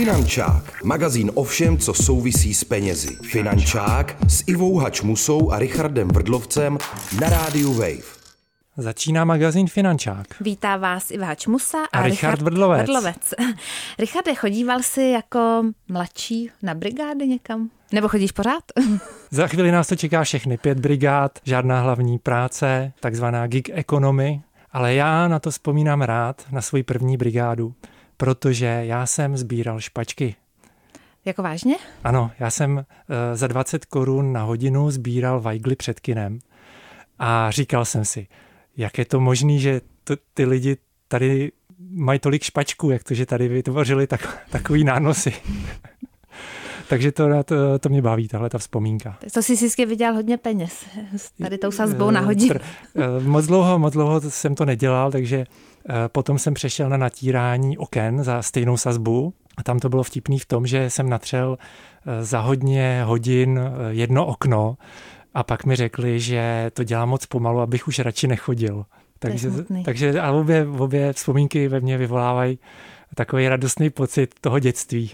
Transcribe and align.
Finančák, 0.00 0.84
magazín 0.84 1.30
o 1.34 1.44
všem, 1.44 1.78
co 1.78 1.94
souvisí 1.94 2.54
s 2.54 2.64
penězi. 2.64 3.16
Finančák 3.22 4.16
s 4.28 4.44
Ivou 4.46 4.76
Hačmusou 4.76 5.52
a 5.52 5.58
Richardem 5.58 6.08
Vrdlovcem 6.08 6.78
na 7.20 7.28
rádiu 7.28 7.72
Wave. 7.72 8.02
Začíná 8.76 9.24
magazín 9.24 9.66
Finančák. 9.66 10.26
Vítá 10.40 10.76
vás 10.76 11.10
Iva 11.10 11.26
Hačmusa 11.26 11.78
a, 11.92 11.98
A 11.98 12.02
Richard 12.02 12.42
Vrdlovec. 12.42 12.82
Vrdlovec. 12.82 13.34
Richarde, 13.98 14.34
chodíval 14.34 14.82
jsi 14.82 15.02
jako 15.02 15.62
mladší 15.88 16.50
na 16.62 16.74
brigády 16.74 17.28
někam? 17.28 17.70
Nebo 17.92 18.08
chodíš 18.08 18.32
pořád? 18.32 18.62
Za 19.30 19.46
chvíli 19.46 19.70
nás 19.72 19.88
to 19.88 19.96
čeká 19.96 20.24
všechny 20.24 20.58
pět 20.58 20.80
brigád, 20.80 21.38
žádná 21.44 21.80
hlavní 21.80 22.18
práce, 22.18 22.92
takzvaná 23.00 23.46
gig 23.46 23.70
economy, 23.72 24.42
ale 24.72 24.94
já 24.94 25.28
na 25.28 25.38
to 25.38 25.50
vzpomínám 25.50 26.02
rád, 26.02 26.42
na 26.50 26.60
svoji 26.62 26.82
první 26.82 27.16
brigádu, 27.16 27.74
protože 28.20 28.66
já 28.66 29.06
jsem 29.06 29.36
sbíral 29.36 29.80
špačky. 29.80 30.34
jako 31.24 31.42
vážně? 31.42 31.76
Ano, 32.04 32.30
já 32.38 32.50
jsem 32.50 32.78
eh, 32.78 33.36
za 33.36 33.46
20 33.46 33.84
korun 33.84 34.32
na 34.32 34.42
hodinu 34.42 34.90
sbíral 34.90 35.40
vajgly 35.40 35.76
před 35.76 36.00
kinem 36.00 36.38
a 37.18 37.50
říkal 37.50 37.84
jsem 37.84 38.04
si, 38.04 38.26
jak 38.76 38.98
je 38.98 39.04
to 39.04 39.20
možné, 39.20 39.58
že 39.58 39.80
to, 40.04 40.16
ty 40.34 40.44
lidi 40.44 40.76
tady 41.08 41.52
mají 41.90 42.18
tolik 42.18 42.42
špačků, 42.42 42.90
jak 42.90 43.04
to, 43.04 43.14
že 43.14 43.26
tady 43.26 43.48
vytvořili 43.48 44.06
tak, 44.06 44.46
takový 44.50 44.84
nánosy. 44.84 45.32
Takže 46.90 47.12
to, 47.12 47.44
to, 47.44 47.78
to 47.78 47.88
mě 47.88 48.02
baví, 48.02 48.28
tahle 48.28 48.50
ta 48.50 48.58
vzpomínka. 48.58 49.18
To 49.34 49.42
jsi 49.42 49.54
vždycky 49.54 49.86
vydělal 49.86 50.14
hodně 50.14 50.36
peněz 50.36 50.84
tady 51.42 51.58
tou 51.58 51.70
sazbou 51.70 52.10
na 52.10 52.20
hodinu. 52.20 52.54
Eh, 52.96 53.20
Moc 53.20 53.46
dlouho, 53.46 53.78
moc 53.78 53.92
dlouho 53.92 54.20
jsem 54.20 54.54
to 54.54 54.64
nedělal, 54.64 55.10
takže 55.10 55.36
eh, 55.88 55.94
potom 56.08 56.38
jsem 56.38 56.54
přešel 56.54 56.88
na 56.88 56.96
natírání 56.96 57.78
oken 57.78 58.24
za 58.24 58.42
stejnou 58.42 58.76
sazbu 58.76 59.34
a 59.56 59.62
tam 59.62 59.78
to 59.78 59.88
bylo 59.88 60.02
vtipný 60.02 60.38
v 60.38 60.46
tom, 60.46 60.66
že 60.66 60.90
jsem 60.90 61.08
natřel 61.08 61.58
eh, 61.58 62.24
za 62.24 62.40
hodně 62.40 63.02
hodin 63.04 63.60
eh, 63.62 63.72
jedno 63.90 64.26
okno 64.26 64.76
a 65.34 65.42
pak 65.42 65.64
mi 65.64 65.76
řekli, 65.76 66.20
že 66.20 66.70
to 66.72 66.84
dělá 66.84 67.04
moc 67.04 67.26
pomalu, 67.26 67.60
abych 67.60 67.88
už 67.88 67.98
radši 67.98 68.26
nechodil. 68.26 68.84
Takže, 69.18 69.50
takže 69.84 70.20
a 70.20 70.32
obě, 70.32 70.66
obě 70.78 71.12
vzpomínky 71.12 71.68
ve 71.68 71.80
mně 71.80 71.98
vyvolávají 71.98 72.58
takový 73.14 73.48
radostný 73.48 73.90
pocit 73.90 74.34
toho 74.40 74.58
dětství. 74.58 75.10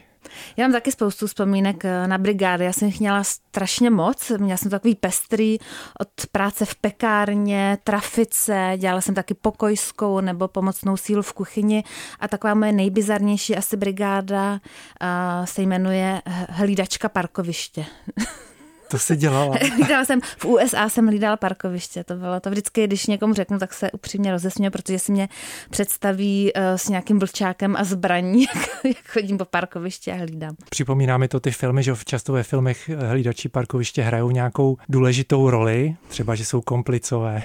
Já 0.57 0.65
mám 0.65 0.73
taky 0.73 0.93
spoustu 0.93 1.27
vzpomínek 1.27 1.85
eh, 1.85 2.07
na 2.07 2.19
brigády. 2.19 2.65
Já 2.65 2.73
jsem 2.73 2.89
jich 2.89 3.01
měla 3.01 3.25
strašně 3.25 3.91
moc. 3.91 4.33
Měla 4.39 4.57
jsem 4.57 4.71
takový 4.71 4.95
pestrý 4.95 5.59
od 6.01 6.09
práce 6.33 6.65
v 6.65 6.75
pekárně, 6.75 7.79
trafice, 7.85 8.73
dělala 8.77 9.01
jsem 9.01 9.15
taky 9.15 9.35
pokojskou 9.35 10.21
nebo 10.21 10.49
pomocnou 10.49 10.97
sílu 10.97 11.23
v 11.23 11.33
kuchyni 11.33 11.85
a 12.21 12.29
taková 12.29 12.55
moje 12.55 12.73
nejbizarnější 12.73 13.57
asi 13.57 13.77
brigáda 13.77 14.61
eh, 15.01 15.47
se 15.47 15.63
jmenuje 15.63 16.23
Hlídačka 16.49 17.09
parkoviště. 17.09 17.85
To 18.89 18.98
se 18.98 19.17
dělala. 19.17 19.56
Hlídala 19.75 20.05
jsem, 20.05 20.20
v 20.20 20.45
USA 20.45 20.89
jsem 20.89 21.06
hlídala 21.06 21.37
parkoviště, 21.37 22.05
to 22.05 22.15
bylo 22.15 22.41
to 22.41 22.51
vždycky, 22.51 22.87
když 22.87 23.06
někomu 23.06 23.34
řeknu, 23.34 23.59
tak 23.59 23.75
se 23.75 23.91
upřímně 23.91 24.31
rozesměju, 24.31 24.70
protože 24.70 24.98
si 24.98 25.12
mě 25.12 25.29
představí 25.70 26.53
uh, 26.53 26.62
s 26.62 26.89
nějakým 26.89 27.19
vlčákem 27.19 27.77
a 27.77 27.84
zbraní, 27.84 28.47
jak, 28.84 28.97
chodím 29.09 29.39
po 29.39 29.45
parkovišti 29.45 30.12
a 30.12 30.14
hlídám. 30.14 30.57
Připomíná 30.70 31.19
mi 31.19 31.29
to 31.29 31.41
ty 31.41 31.51
filmy, 31.51 31.83
že 31.83 31.95
často 32.05 32.33
ve 32.33 32.42
filmech 32.42 32.91
hlídači 33.09 33.48
parkoviště 33.48 34.03
hrajou 34.03 34.31
nějakou 34.31 34.77
důležitou 34.89 35.51
roli, 35.51 35.97
třeba, 36.09 36.34
že 36.34 36.45
jsou 36.45 36.61
komplicové. 36.61 37.42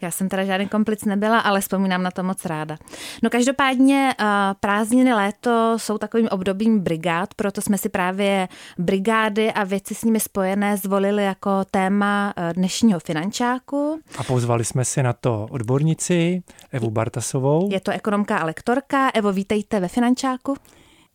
Já 0.00 0.10
jsem 0.10 0.28
teda 0.28 0.44
žádný 0.44 0.68
komplic 0.68 1.04
nebyla, 1.04 1.38
ale 1.40 1.60
vzpomínám 1.60 2.02
na 2.02 2.10
to 2.10 2.22
moc 2.22 2.44
ráda. 2.44 2.76
No 3.22 3.30
každopádně 3.30 4.14
uh, 4.20 4.26
prázdniny 4.60 5.14
léto 5.14 5.74
jsou 5.76 5.98
takovým 5.98 6.28
obdobím 6.30 6.80
brigád, 6.80 7.34
proto 7.34 7.60
jsme 7.60 7.78
si 7.78 7.88
právě 7.88 8.48
brigády 8.78 9.52
a 9.52 9.64
věci 9.64 9.94
s 9.94 10.04
nimi 10.04 10.20
spojené 10.20 10.73
zvolili 10.76 11.24
jako 11.24 11.64
téma 11.70 12.34
uh, 12.36 12.52
dnešního 12.52 13.00
finančáku. 13.00 14.00
A 14.18 14.24
pozvali 14.24 14.64
jsme 14.64 14.84
si 14.84 15.02
na 15.02 15.12
to 15.12 15.46
odbornici 15.50 16.42
Evu 16.70 16.90
Bartasovou. 16.90 17.68
Je 17.72 17.80
to 17.80 17.90
ekonomka 17.90 18.38
a 18.38 18.44
lektorka. 18.44 19.10
Evo, 19.14 19.32
vítejte 19.32 19.80
ve 19.80 19.88
finančáku. 19.88 20.54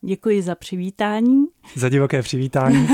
Děkuji 0.02 0.42
za 0.42 0.54
přivítání. 0.54 1.46
Za 1.76 1.88
divoké 1.88 2.22
přivítání. 2.22 2.88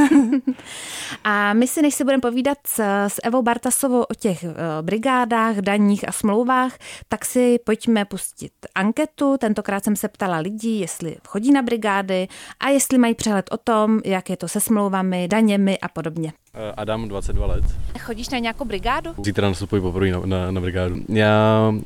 A 1.25 1.53
my 1.53 1.67
si, 1.67 1.83
než 1.83 1.95
se 1.95 2.05
budeme 2.05 2.21
povídat 2.21 2.59
s, 2.67 2.81
s 3.09 3.21
Evou 3.25 3.43
Bartasovou 3.43 4.03
o 4.03 4.15
těch 4.15 4.45
uh, 4.45 4.51
brigádách, 4.81 5.57
daních 5.57 6.09
a 6.09 6.13
smlouvách, 6.13 6.79
tak 7.09 7.25
si 7.25 7.59
pojďme 7.65 8.05
pustit 8.05 8.53
anketu. 8.75 9.37
Tentokrát 9.39 9.85
jsem 9.85 9.97
se 9.97 10.09
ptala 10.09 10.39
lidí, 10.39 10.81
jestli 10.81 11.17
chodí 11.29 11.53
na 11.53 11.63
brigády 11.63 12.29
a 12.61 12.69
jestli 12.69 12.99
mají 12.99 13.15
přehled 13.15 13.47
o 13.53 13.57
tom, 13.57 14.01
jak 14.05 14.31
je 14.31 14.37
to 14.37 14.49
se 14.49 14.61
smlouvami, 14.61 15.29
daněmi 15.29 15.79
a 15.79 15.89
podobně. 15.89 16.33
Eh, 16.59 16.73
Adam, 16.77 17.09
22 17.09 17.47
let. 17.47 17.65
Chodíš 18.01 18.29
na 18.29 18.39
nějakou 18.39 18.65
brigádu? 18.65 19.15
Zítra 19.25 19.49
nastupuji 19.49 19.83
poprvé 19.83 20.11
na, 20.11 20.21
na, 20.25 20.51
na 20.51 20.61
brigádu. 20.61 20.97
Já 21.09 21.69
uh, 21.71 21.83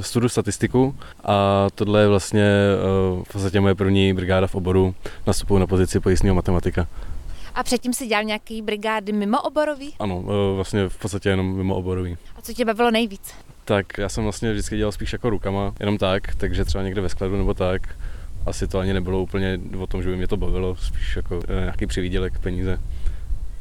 studuji 0.00 0.28
statistiku 0.28 0.96
a 1.24 1.66
tohle 1.74 2.00
je 2.00 2.08
vlastně 2.08 2.50
uh, 3.16 3.22
v 3.24 3.32
podstatě 3.32 3.60
moje 3.60 3.74
první 3.74 4.12
brigáda 4.14 4.46
v 4.46 4.54
oboru. 4.54 4.94
Nastupuji 5.26 5.58
na 5.58 5.66
pozici 5.66 6.00
pojistného 6.00 6.34
matematika. 6.34 6.86
A 7.54 7.62
předtím 7.62 7.92
si 7.92 8.06
dělal 8.06 8.24
nějaký 8.24 8.62
brigády 8.62 9.12
mimo 9.12 9.42
oborový? 9.42 9.94
Ano, 9.98 10.18
uh, 10.18 10.26
vlastně 10.56 10.88
v 10.88 10.98
podstatě 10.98 11.28
jenom 11.28 11.56
mimo 11.56 11.74
oborový. 11.74 12.16
A 12.36 12.42
co 12.42 12.52
tě 12.52 12.64
bavilo 12.64 12.90
nejvíc? 12.90 13.34
Tak 13.64 13.98
já 13.98 14.08
jsem 14.08 14.24
vlastně 14.24 14.52
vždycky 14.52 14.76
dělal 14.76 14.92
spíš 14.92 15.12
jako 15.12 15.30
rukama, 15.30 15.74
jenom 15.80 15.98
tak, 15.98 16.34
takže 16.34 16.64
třeba 16.64 16.84
někde 16.84 17.00
ve 17.00 17.08
skladu 17.08 17.36
nebo 17.36 17.54
tak. 17.54 17.82
Asi 18.46 18.68
to 18.68 18.78
ani 18.78 18.92
nebylo 18.92 19.22
úplně 19.22 19.60
o 19.78 19.86
tom, 19.86 20.02
že 20.02 20.10
by 20.10 20.16
mě 20.16 20.28
to 20.28 20.36
bavilo, 20.36 20.76
spíš 20.76 21.16
jako 21.16 21.40
nějaký 21.48 21.86
přivídělek, 21.86 22.38
peníze. 22.38 22.80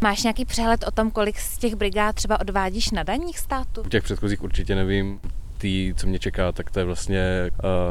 Máš 0.02 0.24
nějaký 0.24 0.46
přehled 0.46 0.84
o 0.88 0.92
tom, 0.92 1.12
kolik 1.12 1.40
z 1.40 1.58
těch 1.58 1.76
brigád 1.76 2.16
třeba 2.16 2.40
odvádíš 2.40 2.92
na 2.92 3.04
daních 3.04 3.40
státu? 3.40 3.82
U 3.82 3.90
těch 3.90 4.04
předchozích 4.04 4.44
určitě 4.44 4.76
nevím. 4.76 5.20
Tý, 5.58 5.94
co 5.98 6.08
mě 6.08 6.20
čeká, 6.20 6.52
tak 6.52 6.72
to 6.72 6.80
je 6.80 6.86
vlastně 6.86 7.50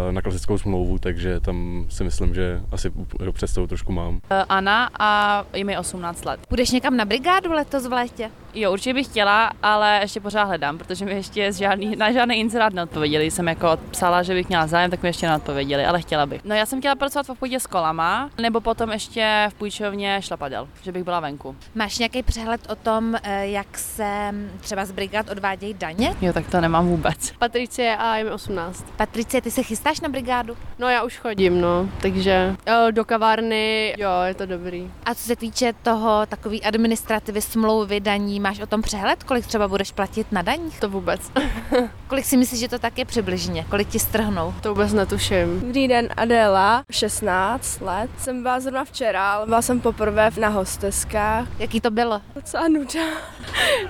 uh, 0.09 0.13
na 0.13 0.23
klasickou 0.23 0.59
smlouvu, 0.59 0.99
takže 0.99 1.41
tam 1.41 1.87
si 1.89 2.05
myslím, 2.05 2.35
že 2.35 2.61
asi 2.71 2.93
představu 3.33 3.67
trošku 3.67 3.93
mám. 3.93 4.21
Anna 4.49 4.91
a 4.99 5.45
je 5.55 5.65
mi 5.65 5.79
18 5.79 6.25
let. 6.25 6.41
Budeš 6.51 6.71
někam 6.71 6.97
na 6.97 7.05
brigádu 7.05 7.53
letos 7.53 7.87
v 7.87 7.93
létě? 7.93 8.31
Jo, 8.59 8.73
určitě 8.73 8.95
bych 8.95 9.07
chtěla, 9.07 9.51
ale 9.63 9.99
ještě 10.03 10.21
pořád 10.21 10.45
hledám, 10.45 10.79
protože 10.79 11.05
mi 11.05 11.13
ještě 11.13 11.53
z 11.53 11.57
žádný, 11.57 11.97
na 11.97 12.13
žádný 12.13 12.35
inzerát 12.41 12.73
neodpověděli. 12.73 13.31
Jsem 13.31 13.49
jako 13.49 13.79
psala, 13.91 14.23
že 14.23 14.35
bych 14.35 14.49
měla 14.49 14.67
zájem, 14.67 14.91
tak 14.91 15.03
mi 15.03 15.09
ještě 15.09 15.27
neodpověděli, 15.29 15.85
ale 15.85 16.01
chtěla 16.01 16.27
bych. 16.27 16.45
No 16.45 16.55
já 16.55 16.67
jsem 16.67 16.79
chtěla 16.79 16.95
pracovat 16.95 17.27
v 17.27 17.31
obchodě 17.31 17.61
s 17.61 17.67
kolama, 17.67 18.31
nebo 18.39 18.61
potom 18.61 18.91
ještě 18.91 19.47
v 19.51 19.55
půjčovně 19.55 20.23
šlapadel, 20.23 20.69
že 20.83 20.93
bych 20.93 21.05
byla 21.05 21.21
venku. 21.21 21.57
Máš 21.75 21.99
nějaký 21.99 22.23
přehled 22.23 22.61
o 22.69 22.75
tom, 22.77 23.17
eh, 23.23 23.47
jak 23.47 23.79
se 23.79 24.35
třeba 24.61 24.85
z 24.85 24.93
brigád 24.93 25.31
odvádějí 25.31 25.75
daně? 25.75 26.15
Jo, 26.21 26.33
tak 26.33 26.51
to 26.51 26.61
nemám 26.61 26.89
vůbec. 26.89 27.33
Patricie 27.39 27.97
a 27.97 28.17
je 28.17 28.25
mi 28.25 28.31
18. 28.31 28.85
Patricie, 28.97 29.41
ty 29.43 29.51
se 29.51 29.63
chystáš 29.63 30.01
na 30.01 30.09
brigádu? 30.09 30.57
No 30.79 30.89
já 30.89 31.03
už 31.03 31.17
chodím, 31.17 31.61
no, 31.61 31.89
takže 32.03 32.57
eh, 32.67 32.93
do 32.93 33.05
kavárny, 33.05 33.95
jo, 33.99 34.11
je 34.25 34.35
to 34.35 34.47
dobrý. 34.47 34.91
A 35.05 35.15
co 35.15 35.23
se 35.23 35.37
týče 35.37 35.73
toho 35.83 36.27
takový 36.27 36.63
administrativy, 36.63 37.41
smlouvy, 37.43 38.01
daní, 38.01 38.41
máš 38.47 38.61
o 38.61 38.67
tom 38.67 38.83
přehled, 38.83 39.25
kolik 39.25 39.47
třeba 39.47 39.69
budeš 39.69 39.93
platit 39.93 40.33
na 40.33 40.43
daních? 40.43 40.81
To 40.81 40.89
vůbec, 40.89 41.21
Kolik 42.09 42.25
si 42.25 42.37
myslíš, 42.37 42.61
že 42.61 42.69
to 42.69 42.79
tak 42.79 42.99
je 42.99 43.05
přibližně? 43.05 43.67
Kolik 43.71 43.89
ti 43.89 43.99
strhnou? 43.99 44.55
to 44.63 44.69
vůbec 44.69 44.93
netuším. 44.93 45.61
Dobrý 45.61 45.89
den, 45.89 46.09
Adéla, 46.17 46.85
16 46.91 47.81
let. 47.81 48.11
Jsem 48.19 48.43
byla 48.43 48.61
zrovna 48.61 48.85
včera, 48.85 49.33
ale 49.33 49.47
byla 49.47 49.63
jsem 49.63 49.81
poprvé 49.81 50.31
na 50.41 50.49
hosteskách. 50.49 51.47
Jaký 51.59 51.81
to 51.81 51.91
bylo? 51.91 52.21
Docela 52.35 52.69
nuda. 52.69 53.01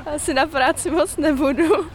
Asi 0.15 0.35
na 0.35 0.47
práci 0.47 0.91
moc 0.91 1.17
nebudu. 1.17 1.87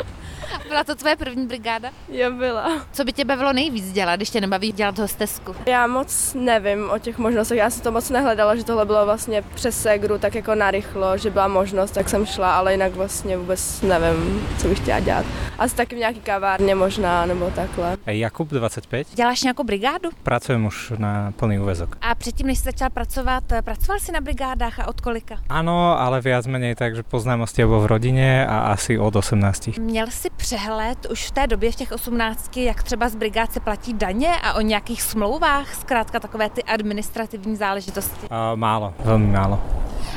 Byla 0.68 0.84
to 0.84 0.96
tvoje 0.96 1.16
první 1.16 1.48
brigáda? 1.48 1.90
Jo, 2.10 2.32
byla. 2.32 2.72
Co 2.92 3.04
by 3.04 3.14
tě 3.14 3.26
bavilo 3.26 3.54
nejvíc 3.54 3.92
dělat, 3.92 4.16
když 4.16 4.30
tě 4.30 4.42
nebaví 4.42 4.72
dělat 4.72 5.00
hostesku? 5.00 5.56
Já 5.66 5.88
moc 5.88 6.34
nevím 6.40 6.90
o 6.90 7.00
těch 7.00 7.18
možnostech, 7.18 7.58
já 7.58 7.70
si 7.70 7.82
to 7.82 7.92
moc 7.92 8.10
nehledala, 8.10 8.56
že 8.56 8.64
tohle 8.64 8.86
bylo 8.86 9.06
vlastně 9.06 9.44
přes 9.56 9.82
Segru, 9.82 10.18
tak 10.18 10.36
jako 10.36 10.56
narychlo, 10.56 11.18
že 11.18 11.30
byla 11.30 11.48
možnost, 11.48 11.92
tak 11.92 12.10
jsem 12.10 12.26
šla, 12.26 12.56
ale 12.58 12.72
jinak 12.72 12.92
vlastně 12.94 13.38
vůbec 13.38 13.82
nevím, 13.82 14.48
co 14.58 14.68
bych 14.68 14.80
chtěla 14.80 15.00
dělat. 15.00 15.26
Asi 15.60 15.76
taky 15.76 15.96
v 15.96 16.00
nějaký 16.00 16.20
kavárně 16.20 16.76
možná, 16.76 17.26
nebo 17.26 17.52
takhle. 17.56 17.98
Jakub, 18.06 18.48
25. 18.50 19.08
Děláš 19.14 19.44
nějakou 19.44 19.64
brigádu? 19.64 20.10
Pracujem 20.24 20.66
už 20.66 20.94
na 20.98 21.32
plný 21.36 21.60
úvezok. 21.60 21.98
A 22.02 22.16
předtím, 22.16 22.48
než 22.48 22.58
jsi 22.58 22.64
začal 22.64 22.90
pracovat, 22.90 23.44
pracoval 23.64 24.00
jsi 24.00 24.12
na 24.12 24.22
brigádách 24.22 24.80
a 24.80 24.88
od 24.88 25.02
kolika? 25.02 25.36
Áno, 25.50 26.00
ale 26.00 26.22
viac 26.22 26.48
menej 26.48 26.76
tak, 26.76 26.96
že 26.96 27.04
poznámosti 27.04 27.62
alebo 27.64 27.84
v 27.84 27.86
rodine 27.86 28.48
a 28.48 28.72
asi 28.74 28.98
od 28.98 29.16
18. 29.16 29.78
Měl 29.78 30.08
jsi 30.10 30.30
přehled 30.42 31.06
už 31.06 31.28
v 31.28 31.32
té 31.32 31.48
době, 31.48 31.72
v 31.72 31.76
těch 31.76 31.92
18, 31.92 32.58
jak 32.58 32.84
třeba 32.84 33.10
z 33.10 33.16
brigád 33.16 33.54
se 33.54 33.60
platí 33.60 33.94
daně 33.94 34.34
a 34.44 34.54
o 34.54 34.62
nějakých 34.62 35.02
smlouvách, 35.02 35.76
zkrátka 35.76 36.20
takové 36.20 36.50
ty 36.50 36.64
administrativní 36.64 37.56
záležitosti? 37.56 38.26
Uh, 38.26 38.58
málo, 38.58 38.94
veľmi 39.06 39.30
málo. 39.30 39.62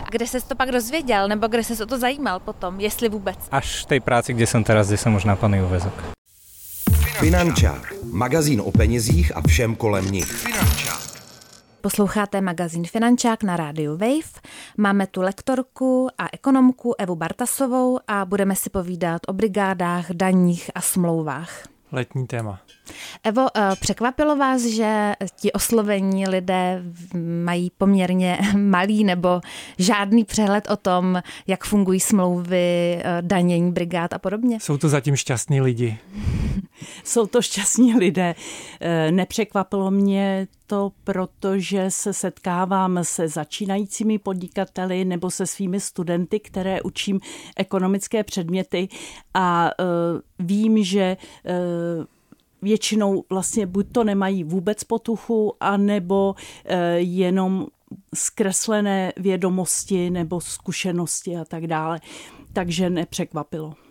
A 0.01 0.09
kde 0.11 0.27
ses 0.27 0.45
to 0.45 0.57
pak 0.57 0.73
dozvěděl, 0.73 1.29
nebo 1.29 1.47
kde 1.47 1.65
ses 1.65 1.81
o 1.81 1.87
to 1.87 1.99
zajímal 1.99 2.41
potom, 2.41 2.81
jestli 2.81 3.09
vůbec? 3.09 3.39
Až 3.53 3.85
v 3.85 3.87
tej 3.87 4.01
práci, 4.01 4.33
kde 4.33 4.47
som 4.49 4.65
teraz, 4.65 4.89
kde 4.89 4.97
už 5.13 5.25
na 5.29 5.37
plný 5.37 5.61
úvezok. 5.61 5.93
Finančák, 7.21 7.93
magazín 8.13 8.61
o 8.65 8.73
penězích 8.73 9.37
a 9.37 9.41
všem 9.47 9.77
kolem 9.77 10.05
nich. 10.11 10.27
Finančák. 10.27 11.04
Posloucháte 11.85 12.41
magazín 12.41 12.85
Finančák 12.85 13.43
na 13.43 13.57
rádiu 13.57 13.93
Wave. 13.97 14.41
Máme 14.77 15.07
tu 15.07 15.23
lektorku 15.23 16.09
a 16.19 16.29
ekonomku 16.33 16.95
Evu 16.99 17.15
Bartasovou 17.15 17.99
a 18.09 18.25
budeme 18.25 18.57
si 18.57 18.71
povídat 18.71 19.23
o 19.29 19.33
brigádách, 19.33 20.11
daních 20.11 20.71
a 20.75 20.81
smlouvách. 20.81 21.69
Letní 21.93 22.27
téma. 22.27 22.61
Evo, 23.25 23.47
eh, 23.57 23.71
překvapilo 23.81 24.37
vás, 24.37 24.63
že 24.63 25.13
ti 25.37 25.53
oslovení 25.53 26.29
lidé 26.29 26.83
mají 27.45 27.71
poměrně 27.79 28.39
malý 28.57 29.05
nebo 29.05 29.41
žádný 29.79 30.25
přehled 30.25 30.71
o 30.71 30.77
tom, 30.77 31.23
jak 31.47 31.65
fungují 31.65 32.01
smlouvy, 32.01 32.99
eh, 33.05 33.19
danění 33.21 33.73
brigád 33.73 34.13
a 34.13 34.19
podobně? 34.19 34.61
Jsou 34.61 34.79
to 34.79 34.89
zatím 34.89 35.17
šťastní 35.17 35.61
lidi. 35.61 35.99
Jsou 37.05 37.27
to 37.27 37.43
šťastní 37.43 37.99
lidé. 37.99 38.35
Eh, 38.81 39.13
nepřekvapilo 39.13 39.91
mě 39.91 40.49
to, 40.67 40.93
protože 41.05 41.91
se 41.91 42.13
setkávám 42.13 42.99
se 43.03 43.29
začínajícími 43.29 44.19
podnikateli 44.19 45.05
nebo 45.05 45.31
se 45.31 45.47
svými 45.47 45.81
studenty, 45.81 46.41
které 46.41 46.83
učím 46.83 47.21
ekonomické 47.57 48.25
předměty 48.25 48.89
a 49.35 49.71
vím, 50.39 50.85
že 50.85 51.17
většinou 52.65 53.25
vlastně 53.31 53.67
buď 53.67 53.87
to 53.93 54.05
nemají 54.05 54.45
vůbec 54.45 54.85
potuchu, 54.85 55.55
anebo 55.61 56.35
eh, 56.65 56.99
jenom 56.99 57.67
zkreslené 58.15 59.13
vědomosti 59.17 60.11
nebo 60.11 60.41
zkušenosti 60.41 61.37
a 61.37 61.45
tak 61.45 61.67
dále. 61.67 62.01
Takže 62.53 62.91
nepřekvapilo. 62.91 63.84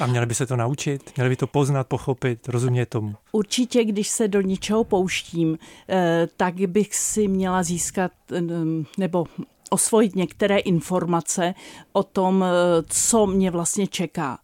A 0.00 0.06
měli 0.06 0.26
by 0.26 0.34
se 0.34 0.46
to 0.46 0.56
naučit? 0.56 1.12
Měli 1.16 1.30
by 1.30 1.36
to 1.36 1.46
poznat, 1.46 1.86
pochopit, 1.86 2.48
rozumět 2.48 2.86
tomu? 2.86 3.14
Určitě, 3.32 3.84
když 3.84 4.08
se 4.08 4.28
do 4.28 4.40
něčeho 4.40 4.84
pouštím, 4.84 5.58
eh, 5.88 6.28
tak 6.36 6.54
bych 6.54 6.94
si 6.94 7.28
měla 7.28 7.62
získat 7.62 8.12
nebo 8.98 9.24
osvojit 9.70 10.16
některé 10.16 10.58
informace 10.58 11.54
o 11.92 12.02
tom, 12.02 12.44
eh, 12.44 12.82
co 12.88 13.26
mě 13.26 13.50
vlastně 13.50 13.86
čeká 13.86 14.38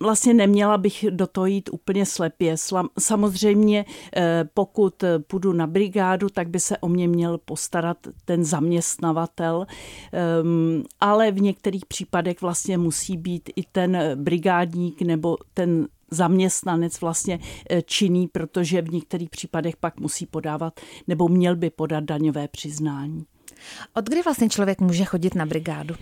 vlastně 0.00 0.34
neměla 0.34 0.78
bych 0.78 1.04
do 1.10 1.26
toho 1.26 1.46
jít 1.46 1.70
úplně 1.72 2.06
slepě. 2.06 2.54
Samozřejmě, 2.98 3.84
eh, 4.16 4.44
pokud 4.54 5.04
půjdu 5.26 5.52
na 5.52 5.66
brigádu, 5.66 6.28
tak 6.28 6.48
by 6.48 6.60
se 6.60 6.78
o 6.78 6.88
mě 6.88 7.08
měl 7.08 7.38
postarat 7.38 7.96
ten 8.24 8.44
zaměstnavatel, 8.44 9.66
ehm, 10.12 10.82
ale 11.00 11.30
v 11.30 11.40
některých 11.40 11.86
případech 11.86 12.42
vlastně 12.42 12.78
musí 12.78 13.16
být 13.16 13.50
i 13.56 13.62
ten 13.72 13.98
brigádník 14.14 15.02
nebo 15.02 15.36
ten 15.54 15.88
zaměstnanec 16.10 17.00
vlastně 17.00 17.38
eh, 17.70 17.82
činný, 17.82 18.28
protože 18.28 18.82
v 18.82 18.92
některých 18.92 19.30
případech 19.30 19.76
pak 19.76 20.00
musí 20.00 20.26
podávat 20.26 20.80
nebo 21.06 21.28
měl 21.28 21.56
by 21.56 21.70
podat 21.70 22.04
daňové 22.04 22.48
přiznání. 22.48 23.24
Od 23.94 24.08
kdy 24.08 24.22
vlastně 24.22 24.48
člověk 24.48 24.80
může 24.80 25.04
chodit 25.04 25.34
na 25.34 25.46
brigádu? 25.46 25.94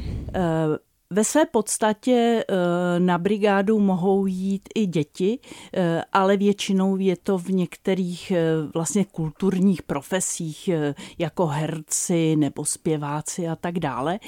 Ve 1.13 1.25
své 1.25 1.47
podstatě 1.47 2.45
eh, 2.49 2.55
na 3.01 3.19
brigádu 3.19 3.79
mohou 3.79 4.27
jít 4.27 4.69
i 4.75 4.87
děti, 4.87 5.39
eh, 5.75 6.05
ale 6.13 6.37
většinou 6.37 6.97
je 6.97 7.17
to 7.17 7.39
v 7.39 7.49
některých 7.49 8.31
eh, 8.31 8.43
vlastně 8.75 9.05
kulturních 9.05 9.83
profesích, 9.83 10.71
jako 11.19 11.47
herci 11.47 12.37
nebo 12.37 12.65
zpěváci 12.65 13.49
a 13.49 13.57
tak 13.57 13.79
dále. 13.79 14.19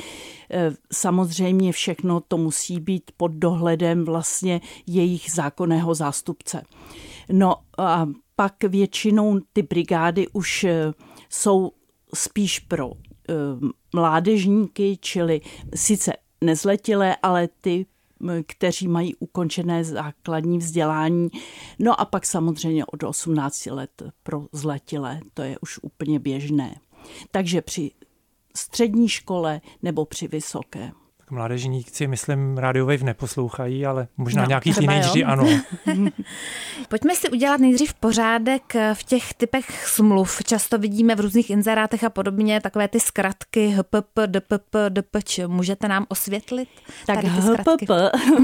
Samozřejmě 0.92 1.72
všechno 1.72 2.20
to 2.20 2.36
musí 2.36 2.80
být 2.80 3.10
pod 3.16 3.32
dohledem 3.32 4.04
vlastně 4.04 4.60
jejich 4.86 5.30
zákonného 5.30 5.94
zástupce. 5.94 6.62
No 7.32 7.56
a 7.78 8.06
pak 8.36 8.64
většinou 8.64 9.38
ty 9.52 9.62
brigády 9.62 10.28
už 10.32 10.66
jsou 11.28 11.72
spíš 12.14 12.58
pro 12.58 12.90
mládežníky, 13.94 14.98
čili 15.00 15.40
sice 15.74 16.12
nezletilé, 16.40 17.16
ale 17.22 17.48
ty, 17.60 17.86
kteří 18.46 18.88
mají 18.88 19.14
ukončené 19.14 19.84
základní 19.84 20.58
vzdělání. 20.58 21.28
No 21.78 22.00
a 22.00 22.04
pak 22.04 22.26
samozřejmě 22.26 22.86
od 22.86 23.02
18 23.02 23.66
let 23.66 24.02
pro 24.22 24.46
zletilé, 24.52 25.20
to 25.34 25.42
je 25.42 25.58
už 25.58 25.78
úplně 25.82 26.18
běžné. 26.18 26.74
Takže 27.30 27.62
při 27.62 27.90
střední 28.56 29.08
škole 29.08 29.60
nebo 29.82 30.04
při 30.04 30.28
vysoké 30.28 30.92
mládežníci, 31.30 32.06
myslím, 32.06 32.58
Radio 32.58 32.86
Wave 32.86 33.04
neposlouchají, 33.04 33.86
ale 33.86 34.08
možná 34.16 34.42
no, 34.42 34.48
nějaký 34.48 34.74
teenageři 34.74 35.24
ano. 35.24 35.46
Pojďme 36.88 37.14
si 37.14 37.30
udělat 37.30 37.60
nejdřív 37.60 37.94
pořádek 37.94 38.74
v 38.94 39.02
těch 39.02 39.34
typech 39.34 39.86
smluv. 39.86 40.42
Často 40.46 40.78
vidíme 40.78 41.14
v 41.14 41.20
různých 41.20 41.50
inzerátech 41.50 42.04
a 42.04 42.10
podobně 42.10 42.60
takové 42.60 42.88
ty 42.88 43.00
zkratky 43.00 43.68
HPP, 43.68 44.18
DPP, 44.26 44.76
DPČ. 44.88 45.40
Můžete 45.46 45.88
nám 45.88 46.06
osvětlit? 46.08 46.68
Tak 47.06 47.24
HPP, 47.24 47.90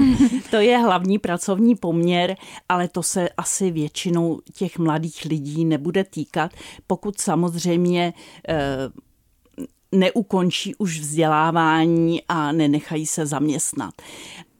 to 0.50 0.56
je 0.56 0.78
hlavní 0.78 1.18
pracovní 1.18 1.74
poměr, 1.74 2.36
ale 2.68 2.88
to 2.88 3.02
se 3.02 3.28
asi 3.28 3.70
většinou 3.70 4.40
těch 4.54 4.78
mladých 4.78 5.24
lidí 5.24 5.64
nebude 5.64 6.04
týkat, 6.04 6.50
pokud 6.86 7.20
samozřejmě 7.20 8.14
eh, 8.48 8.56
neukončí 9.92 10.74
už 10.74 11.00
vzdělávání 11.00 12.22
a 12.28 12.52
nenechají 12.52 13.06
se 13.06 13.26
zaměstnat. 13.26 13.94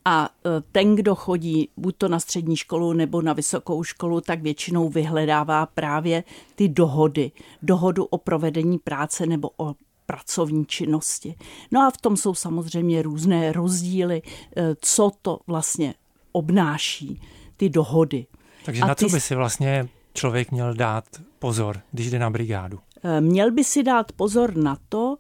A 0.05 0.31
e, 0.47 0.61
ten, 0.73 0.97
kdo 0.97 1.15
chodí 1.15 1.69
buď 1.77 1.95
to 1.99 2.09
na 2.09 2.21
střední 2.21 2.57
školu 2.57 2.93
nebo 2.93 3.23
na 3.23 3.33
vysokou 3.33 3.83
školu, 3.83 4.21
tak 4.21 4.43
většinou 4.43 4.89
vyhledává 4.89 5.67
právě 5.67 6.25
ty 6.55 6.69
dohody. 6.69 7.31
Dohodu 7.63 8.05
o 8.05 8.19
provedení 8.19 8.79
práce 8.79 9.27
nebo 9.27 9.51
o 9.57 9.75
pracovní 10.07 10.67
činnosti. 10.67 11.35
No 11.71 11.81
a 11.81 11.91
v 11.91 11.97
tom 11.97 12.17
jsou 12.17 12.35
samozřejmě 12.35 13.03
různé 13.03 13.53
rozdíly, 13.53 14.23
e, 14.57 14.77
co 14.81 15.11
to 15.23 15.39
vlastně 15.47 15.95
obnáší, 16.33 17.21
ty 17.57 17.69
dohody. 17.69 18.27
Takže 18.65 18.83
a 18.83 18.87
na 18.87 18.95
co 18.95 19.09
by 19.09 19.21
si 19.21 19.35
vlastně 19.35 19.89
člověk 20.15 20.51
měl 20.51 20.75
dát 20.75 21.05
pozor, 21.39 21.81
když 21.93 22.11
jde 22.11 22.19
na 22.19 22.31
brigádu? 22.31 22.79
Eh, 23.07 23.21
měl 23.21 23.51
by 23.51 23.65
si 23.65 23.83
dát 23.83 24.13
pozor 24.13 24.57
na 24.57 24.79
to, 24.89 25.17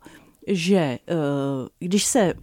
že 0.46 0.76
eh, 0.76 0.98
když 1.78 2.04
se 2.04 2.34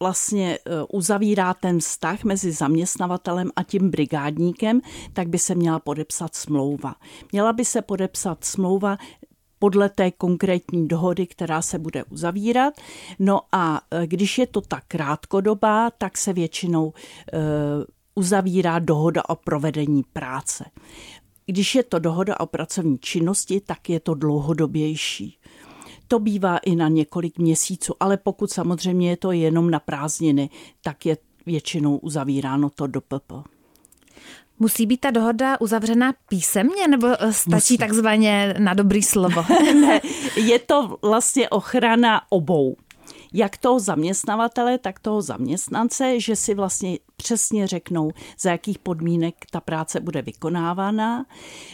vlastně 0.00 0.58
eh, 0.58 0.70
uzavírá 0.92 1.54
ten 1.54 1.78
vztah 1.78 2.24
mezi 2.24 2.52
zaměstnavatelem 2.52 3.50
a 3.56 3.62
tím 3.62 3.90
brigádníkem, 3.90 4.80
tak 5.12 5.28
by 5.28 5.38
se 5.38 5.54
měla 5.54 5.78
podepsat 5.78 6.34
smlouva. 6.34 6.94
Měla 7.32 7.52
by 7.52 7.64
se 7.64 7.82
podepsat 7.82 8.44
smlouva 8.44 8.96
podle 9.58 9.88
té 9.88 10.10
konkrétní 10.10 10.88
dohody, 10.88 11.26
která 11.26 11.62
se 11.62 11.78
bude 11.78 12.04
uzavírat. 12.04 12.74
No 13.18 13.40
a 13.52 13.80
když 14.06 14.38
je 14.38 14.46
to 14.46 14.60
tak 14.60 14.84
krátkodobá, 14.88 15.90
tak 15.90 16.18
se 16.18 16.32
většinou 16.32 16.92
uzavírá 18.14 18.78
dohoda 18.78 19.22
o 19.28 19.36
provedení 19.36 20.02
práce. 20.12 20.64
Když 21.50 21.74
je 21.74 21.82
to 21.82 21.98
dohoda 21.98 22.40
o 22.40 22.46
pracovní 22.46 22.98
činnosti, 22.98 23.60
tak 23.60 23.88
je 23.88 24.00
to 24.00 24.14
dlouhodobější. 24.14 25.38
To 26.08 26.18
bývá 26.18 26.58
i 26.58 26.76
na 26.76 26.88
několik 26.88 27.38
měsíců, 27.38 27.94
ale 28.00 28.16
pokud 28.16 28.50
samozřejmě 28.50 29.10
je 29.10 29.16
to 29.16 29.32
jenom 29.32 29.70
na 29.70 29.80
prázdniny, 29.80 30.50
tak 30.82 31.06
je 31.06 31.16
většinou 31.46 31.96
uzavíráno 31.96 32.70
to 32.70 32.86
do 32.86 33.00
PP. 33.00 33.32
Musí 34.58 34.86
být 34.86 35.00
ta 35.00 35.10
dohoda 35.10 35.60
uzavřena 35.60 36.14
písemně 36.28 36.88
nebo 36.88 37.06
eh, 37.06 37.32
stačí 37.32 37.54
Musí. 37.54 37.78
takzvaně 37.78 38.54
na 38.58 38.74
dobrý 38.74 39.02
slovo? 39.02 39.44
ne, 39.80 40.00
je 40.36 40.58
to 40.58 40.98
vlastně 41.02 41.48
ochrana 41.48 42.22
obou 42.28 42.76
jak 43.32 43.56
toho 43.56 43.80
zaměstnavatele, 43.80 44.78
tak 44.78 44.98
toho 44.98 45.22
zaměstnance, 45.22 46.20
že 46.20 46.36
si 46.36 46.54
vlastně 46.54 46.98
přesně 47.16 47.66
řeknou, 47.66 48.10
za 48.38 48.50
jakých 48.50 48.78
podmínek 48.78 49.34
ta 49.50 49.60
práce 49.60 50.00
bude 50.00 50.22
vykonávána. 50.22 51.26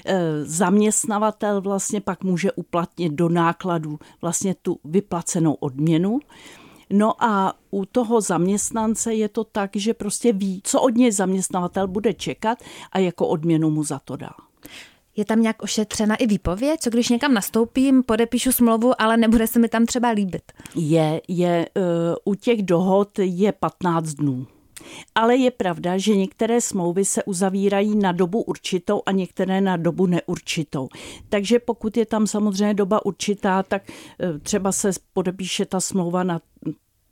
E, 0.05 0.45
zaměstnavatel 0.45 1.61
vlastně 1.61 2.01
pak 2.01 2.25
může 2.25 2.53
uplatnit 2.53 3.13
do 3.13 3.29
nákladů 3.29 3.99
vlastně 4.23 4.55
tu 4.55 4.79
vyplacenou 4.85 5.55
odměnu. 5.55 6.21
No 6.91 7.25
a 7.25 7.55
u 7.71 7.85
toho 7.85 8.21
zaměstnance 8.21 9.15
je 9.15 9.29
to 9.29 9.45
tak, 9.45 9.71
že 9.75 9.95
prostě 9.95 10.33
ví, 10.33 10.61
co 10.65 10.81
od 10.81 10.95
něj 10.95 11.13
zaměstnavatel 11.13 11.89
bude 11.89 12.15
čekat 12.15 12.59
a 12.93 12.99
jako 12.99 13.29
odměnu 13.29 13.71
mu 13.71 13.85
za 13.85 13.99
to 13.99 14.17
dá. 14.17 14.33
Je 15.17 15.25
tam 15.25 15.43
nějak 15.43 15.63
ošetřena 15.63 16.17
i 16.17 16.27
výpověď? 16.27 16.81
Co 16.81 16.91
když 16.91 17.09
někam 17.09 17.35
nastoupím, 17.35 18.03
podepíšu 18.03 18.53
smlouvu, 18.53 19.03
ale 19.03 19.17
nebude 19.17 19.47
se 19.47 19.59
mi 19.59 19.69
tam 19.69 19.87
třeba 19.87 20.11
líbit? 20.11 20.43
Je, 20.75 21.21
je, 21.29 21.69
uh, 21.77 21.83
u 22.25 22.35
těch 22.35 22.63
dohod 22.63 23.19
je 23.19 23.53
15 23.53 24.15
dnů. 24.15 24.47
Ale 25.15 25.37
je 25.37 25.51
pravda, 25.51 25.99
že 25.99 26.17
některé 26.17 26.61
smlouvy 26.61 27.05
se 27.05 27.25
uzavírají 27.25 27.97
na 27.97 28.13
dobu 28.13 28.43
určitou 28.43 29.03
a 29.07 29.13
některé 29.13 29.61
na 29.61 29.77
dobu 29.77 30.07
neurčitou. 30.07 30.89
Takže 31.29 31.59
pokud 31.59 31.97
je 31.97 32.07
tam 32.07 32.27
samozřejmě 32.27 32.75
doba 32.75 33.07
určitá, 33.07 33.63
tak 33.63 33.83
uh, 33.89 34.39
třeba 34.39 34.73
se 34.73 34.91
podepíše 35.13 35.65
ta 35.65 35.81
smlouva 35.81 36.23
na 36.23 36.41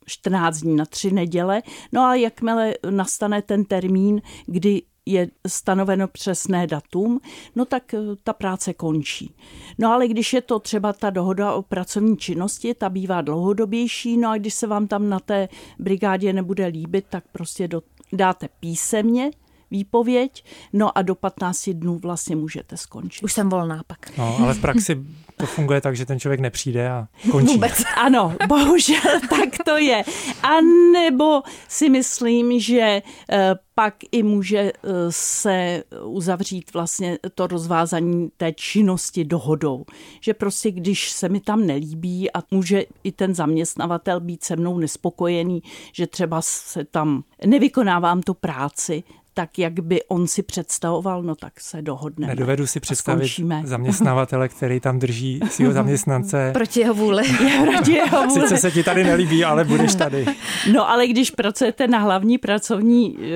14 0.06 0.58
dní, 0.58 0.76
na 0.76 0.84
tři 0.86 1.10
neděle. 1.10 1.62
No 1.92 2.02
a 2.02 2.14
jakmile 2.14 2.74
nastane 2.90 3.42
ten 3.42 3.64
termín, 3.64 4.22
kdy 4.46 4.82
je 5.06 5.28
stanoveno 5.46 6.08
přesné 6.08 6.66
datum, 6.66 7.20
no 7.56 7.64
tak 7.64 7.94
eh, 7.94 7.98
ta 8.24 8.32
práce 8.32 8.74
končí. 8.74 9.34
No 9.78 9.92
ale 9.92 10.08
když 10.08 10.32
je 10.32 10.40
to 10.42 10.58
třeba 10.58 10.92
ta 10.92 11.10
dohoda 11.10 11.52
o 11.52 11.62
pracovní 11.62 12.16
činnosti, 12.16 12.74
ta 12.74 12.88
bývá 12.88 13.20
dlouhodobější, 13.20 14.16
no 14.16 14.30
a 14.30 14.38
když 14.38 14.54
se 14.54 14.66
vám 14.66 14.86
tam 14.86 15.08
na 15.08 15.20
té 15.20 15.48
brigádě 15.78 16.32
nebude 16.32 16.66
líbit, 16.66 17.06
tak 17.08 17.24
prostě 17.32 17.68
do, 17.68 17.82
dáte 18.12 18.48
písemně 18.60 19.30
výpověď, 19.70 20.44
no 20.72 20.98
a 20.98 21.02
do 21.02 21.14
15 21.14 21.70
dnů 21.70 21.98
vlastně 21.98 22.36
můžete 22.36 22.76
skončit. 22.76 23.24
Už 23.24 23.32
jsem 23.32 23.48
volná 23.48 23.82
pak. 23.86 24.18
No, 24.18 24.38
ale 24.40 24.54
v 24.54 24.60
praxi 24.60 25.04
to 25.36 25.46
funguje 25.46 25.80
tak, 25.80 25.96
že 25.96 26.06
ten 26.06 26.20
člověk 26.20 26.40
nepřijde 26.40 26.90
a 26.90 27.08
končí. 27.30 27.52
Vůbec. 27.52 27.82
Ano, 27.96 28.36
bohužel 28.48 29.20
tak 29.30 29.48
to 29.64 29.76
je. 29.76 30.04
A 30.42 30.60
nebo 30.92 31.42
si 31.68 31.88
myslím, 31.88 32.60
že 32.60 33.02
eh, 33.30 33.54
pak 33.74 33.94
i 34.12 34.22
může 34.22 34.58
eh, 34.58 34.72
se 35.10 35.84
uzavřít 36.04 36.74
vlastně 36.74 37.18
to 37.34 37.46
rozvázání 37.46 38.28
té 38.36 38.52
činnosti 38.52 39.24
dohodou. 39.24 39.84
Že 40.20 40.34
prostě, 40.34 40.70
když 40.70 41.10
se 41.10 41.28
mi 41.28 41.40
tam 41.40 41.66
nelíbí 41.66 42.32
a 42.32 42.42
může 42.50 42.84
i 43.04 43.12
ten 43.12 43.34
zaměstnavatel 43.34 44.20
být 44.20 44.44
se 44.44 44.56
mnou 44.56 44.78
nespokojený, 44.78 45.62
že 45.92 46.06
třeba 46.06 46.42
se 46.42 46.84
tam 46.84 47.24
nevykonávám 47.46 48.22
tu 48.22 48.34
práci, 48.34 49.02
tak, 49.34 49.58
jak 49.58 49.80
by 49.80 50.02
on 50.04 50.26
si 50.26 50.42
představoval, 50.42 51.22
no 51.22 51.34
tak 51.34 51.60
se 51.60 51.82
dohodneme. 51.82 52.32
Nedovedu 52.32 52.66
si 52.66 52.80
představit 52.80 53.30
zaměstnavatele, 53.64 54.48
který 54.48 54.80
tam 54.80 54.98
drží 54.98 55.40
svého 55.50 55.72
zaměstnance. 55.72 56.50
Proti 56.52 56.80
jeho 56.80 56.94
vůli. 56.94 57.22
Proti 57.72 57.92
jeho 57.92 58.26
vůli. 58.26 58.40
Sice 58.48 58.56
se 58.56 58.70
ti 58.70 58.82
tady 58.82 59.04
nelíbí, 59.04 59.44
ale 59.44 59.64
budeš 59.64 59.94
tady. 59.94 60.26
No 60.72 60.88
ale 60.90 61.06
když 61.06 61.30
pracujete 61.30 61.88
na 61.88 61.98
hlavní 61.98 62.38
pracovní 62.38 63.16
e, 63.16 63.30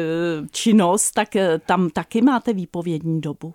činnost, 0.51 1.13
tak 1.13 1.37
e, 1.37 1.59
tam 1.59 1.91
taky 1.91 2.23
máte 2.23 2.53
výpovědní 2.53 3.21
dobu. 3.21 3.55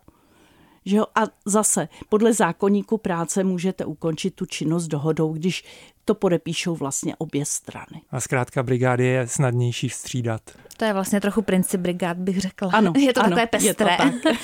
Že 0.85 0.97
jo? 0.97 1.05
A 1.15 1.21
zase 1.45 1.87
podle 2.09 2.33
zákonníku 2.33 2.97
práce 2.97 3.43
můžete 3.43 3.85
ukončit 3.85 4.35
tu 4.35 4.45
činnost 4.45 4.87
dohodou, 4.87 5.33
když 5.33 5.63
to 6.05 6.15
podepíšou 6.15 6.75
vlastně 6.75 7.15
obě 7.15 7.45
strany. 7.45 8.01
A 8.11 8.19
zkrátka 8.19 8.63
brigády 8.63 9.05
je 9.05 9.27
snadnější 9.27 9.89
vstřídat. 9.89 10.41
To 10.77 10.85
je 10.85 10.93
vlastně 10.93 11.21
trochu 11.21 11.41
princip 11.41 11.81
brigád, 11.81 12.17
bych 12.17 12.41
řekla. 12.41 12.71
Ano, 12.73 12.93
je 12.97 13.13
to 13.13 13.21
ano, 13.21 13.29
takové 13.29 13.47
pestré. 13.47 13.67
Je 13.69 13.73
to 13.73 13.85
tak. 13.85 14.35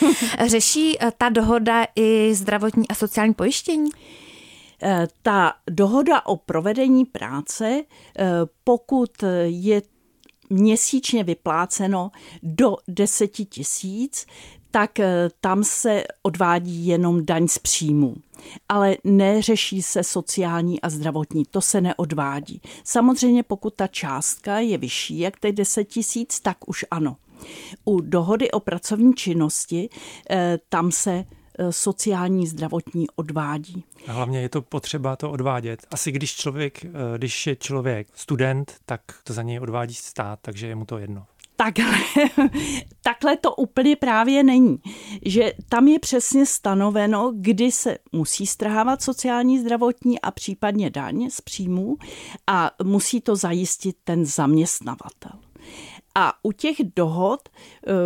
Řeší 0.47 0.97
eh, 1.01 1.11
ta 1.17 1.29
dohoda 1.29 1.85
i 1.95 2.35
zdravotní 2.35 2.87
a 2.87 2.95
sociální 2.95 3.33
pojištění? 3.33 3.89
Eh, 4.83 5.07
ta 5.21 5.53
dohoda 5.69 6.25
o 6.25 6.35
provedení 6.35 7.05
práce, 7.05 7.83
eh, 8.19 8.25
pokud 8.63 9.11
je 9.43 9.81
měsíčně 10.49 11.23
vypláceno 11.23 12.11
do 12.43 12.75
10 12.87 13.27
tisíc, 13.27 14.25
tak 14.71 14.99
eh, 14.99 15.29
tam 15.41 15.63
se 15.63 16.03
odvádí 16.21 16.87
jenom 16.87 17.25
daň 17.25 17.47
z 17.47 17.57
příjmu. 17.57 18.15
Ale 18.69 18.97
neřeší 19.03 19.81
se 19.81 20.03
sociální 20.03 20.81
a 20.81 20.89
zdravotní, 20.89 21.43
to 21.51 21.61
se 21.61 21.81
neodvádí. 21.81 22.61
Samozřejmě 22.83 23.43
pokud 23.43 23.73
ta 23.73 23.87
částka 23.87 24.59
je 24.59 24.77
vyšší, 24.77 25.19
jak 25.19 25.39
teď 25.39 25.55
10 25.55 25.83
tisíc, 25.83 26.39
tak 26.39 26.57
už 26.69 26.85
ano. 26.91 27.17
U 27.85 28.01
dohody 28.01 28.51
o 28.51 28.59
pracovní 28.59 29.13
činnosti 29.13 29.89
eh, 30.29 30.59
tam 30.69 30.91
se 30.91 31.11
eh, 31.59 31.71
sociální 31.71 32.47
zdravotní 32.47 33.07
odvádí. 33.15 33.83
A 34.07 34.11
hlavně 34.11 34.41
je 34.41 34.49
to 34.49 34.61
potřeba 34.61 35.15
to 35.15 35.31
odvádět. 35.31 35.87
Asi 35.91 36.11
když 36.11 36.35
člověk, 36.35 36.85
když 37.17 37.47
je 37.47 37.55
člověk 37.55 38.07
student, 38.13 38.75
tak 38.85 39.01
to 39.23 39.33
za 39.33 39.41
něj 39.41 39.59
odvádí 39.59 39.93
stát, 39.93 40.39
takže 40.41 40.67
je 40.67 40.75
mu 40.75 40.85
to 40.85 40.97
jedno 40.97 41.25
takhle, 41.59 41.97
takhle 43.01 43.37
to 43.37 43.55
úplně 43.55 43.95
právě 43.95 44.43
není. 44.43 44.77
Že 45.25 45.53
tam 45.69 45.87
je 45.87 45.99
přesně 45.99 46.45
stanoveno, 46.45 47.31
kdy 47.35 47.71
se 47.71 47.97
musí 48.11 48.47
strhávat 48.47 49.01
sociální, 49.01 49.59
zdravotní 49.59 50.21
a 50.21 50.31
případně 50.31 50.89
daň 50.89 51.29
z 51.29 51.41
příjmů 51.41 51.97
a 52.47 52.71
musí 52.83 53.21
to 53.21 53.35
zajistit 53.35 53.95
ten 54.03 54.25
zaměstnavatel. 54.25 55.31
A 56.15 56.33
u 56.43 56.51
těch 56.51 56.77
dohod 56.95 57.49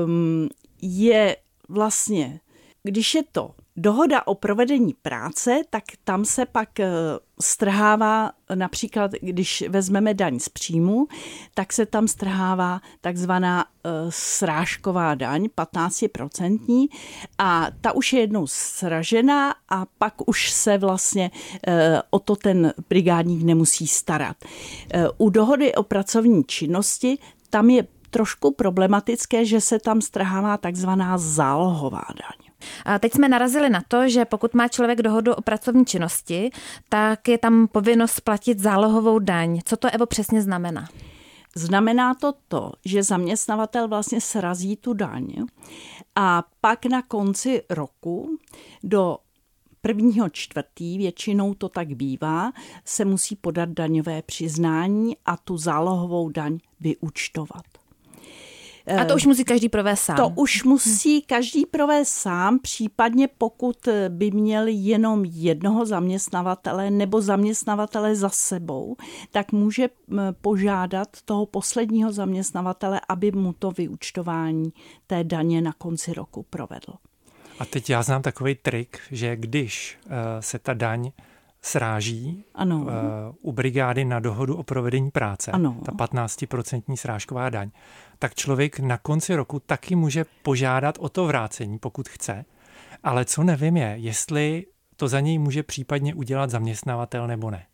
um, 0.05 0.50
je 0.81 1.38
vlastně, 1.69 2.39
když 2.83 3.15
je 3.15 3.24
to 3.31 3.51
Dohoda 3.75 4.27
o 4.27 4.36
provedení 4.36 4.96
práce, 5.01 5.62
tak 5.70 5.84
tam 6.03 6.25
se 6.25 6.46
pak 6.46 6.80
eh, 6.80 6.89
strhává, 7.42 8.32
například 8.56 9.12
když 9.12 9.63
vezmeme 9.70 10.13
daň 10.13 10.39
z 10.39 10.50
příjmu, 10.50 11.08
tak 11.53 11.74
se 11.74 11.86
tam 11.86 12.08
strhává 12.08 12.82
takzvaná 13.01 13.65
eh, 13.65 13.89
srážková 14.10 15.15
daň, 15.15 15.48
15% 15.58 16.88
a 17.38 17.68
ta 17.82 17.92
už 17.92 18.13
je 18.13 18.20
jednou 18.20 18.48
sražená 18.48 19.56
a 19.70 19.86
pak 19.98 20.13
už 20.25 20.51
se 20.51 20.77
vlastně 20.77 21.32
eh, 21.68 22.01
o 22.10 22.20
to 22.20 22.36
ten 22.36 22.74
brigádník 22.89 23.44
nemusí 23.44 23.88
starat. 23.88 24.38
U 25.18 25.30
dohody 25.30 25.75
o 25.75 25.84
pracovní 25.84 26.44
činnosti 26.44 27.18
tam 27.50 27.70
je 27.70 27.88
trošku 28.10 28.51
problematické, 28.51 29.46
že 29.46 29.62
se 29.62 29.80
tam 29.80 30.01
strhává 30.01 30.58
takzvaná 30.58 31.18
zálohová 31.18 32.06
daň. 32.10 32.42
A 32.86 33.00
teď 33.00 33.13
jsme 33.13 33.29
narazili 33.29 33.70
na 33.70 33.82
to, 33.88 34.10
že 34.10 34.25
pokud 34.25 34.53
má 34.53 34.67
člověk 34.67 35.01
dohodu 35.01 35.34
o 35.34 35.41
pracovní 35.41 35.86
činnosti, 35.86 36.51
tak 36.89 37.27
je 37.27 37.38
tam 37.38 37.67
povinnost 37.67 38.20
platit 38.20 38.60
zálohovou 38.60 39.20
daň. 39.20 39.60
Co 39.65 39.77
to 39.77 39.88
Evo 39.93 40.05
přesně 40.05 40.41
znamená? 40.41 40.88
Znamená 41.55 42.13
to 42.13 42.34
to, 42.48 42.72
že 42.86 43.03
zaměstnavatel 43.03 43.88
vlastně 43.88 44.22
srazí 44.22 44.75
tu 44.75 44.93
daň 44.93 45.27
a 46.15 46.43
pak 46.62 46.86
na 46.86 47.01
konci 47.01 47.62
roku 47.70 48.38
do 48.84 49.17
prvního 49.82 50.29
čtvrtý, 50.29 50.98
většinou 50.98 51.53
to 51.53 51.70
tak 51.70 51.88
bývá, 51.88 52.51
se 52.86 53.05
musí 53.05 53.36
podat 53.36 53.70
daňové 53.70 54.22
přiznání 54.22 55.17
a 55.25 55.38
tu 55.38 55.58
zálohovou 55.58 56.29
daň 56.29 56.58
vyúčtovat. 56.79 57.65
A 59.02 59.06
to 59.06 59.16
už 59.16 59.25
musí 59.25 59.44
každý 59.44 59.70
provést 59.70 60.00
sám. 60.00 60.16
To 60.18 60.30
už 60.30 60.63
musí 60.63 61.22
každý 61.22 61.66
provést 61.66 62.10
sám, 62.10 62.60
případně 62.60 63.28
pokud 63.38 63.78
by 64.10 64.32
měl 64.32 64.68
jenom 64.68 65.25
jednoho 65.25 65.86
zaměstnavatele 65.86 66.92
nebo 66.92 67.22
zaměstnavatele 67.22 68.16
za 68.16 68.30
sebou, 68.30 68.96
tak 69.32 69.52
může 69.52 69.90
požádat 70.42 71.08
toho 71.25 71.46
posledního 71.46 72.12
zaměstnavatele, 72.12 73.02
aby 73.10 73.32
mu 73.32 73.54
to 73.54 73.72
vyučtování 73.72 74.74
té 75.08 75.24
daně 75.24 75.62
na 75.62 75.74
konci 75.74 76.13
roku 76.13 76.46
provedl. 76.50 76.94
A 77.60 77.66
teď 77.66 77.90
já 77.90 78.04
znám 78.04 78.22
takový 78.22 78.56
trik, 78.56 79.00
že 79.12 79.36
když 79.36 79.98
uh, 80.06 80.12
se 80.40 80.60
ta 80.60 80.74
daň 80.74 81.12
sráží 81.65 82.46
ano. 82.55 82.82
Uh, 82.82 82.89
u 83.41 83.51
brigády 83.51 84.05
na 84.05 84.20
dohodu 84.20 84.55
o 84.55 84.63
provedení 84.63 85.12
práce, 85.12 85.51
ano. 85.51 85.77
ta 85.86 85.91
15% 85.91 86.96
srážková 86.96 87.50
daň, 87.50 87.72
tak 88.20 88.36
člověk 88.36 88.79
na 88.79 88.98
konci 88.98 89.36
roku 89.36 89.60
taky 89.60 89.96
může 89.96 90.25
požádat 90.43 90.98
o 91.00 91.10
to 91.10 91.25
vrácení, 91.25 91.79
pokud 91.79 92.10
chce. 92.10 92.46
Ale 93.03 93.25
co 93.25 93.43
nevím 93.43 93.77
je, 93.77 93.93
jestli 93.98 94.65
to 94.96 95.08
za 95.08 95.20
něj 95.20 95.39
může 95.39 95.63
případně 95.63 96.13
udělat 96.15 96.50
zaměstnavatel 96.50 97.27
nebo 97.27 97.51
ne. 97.51 97.65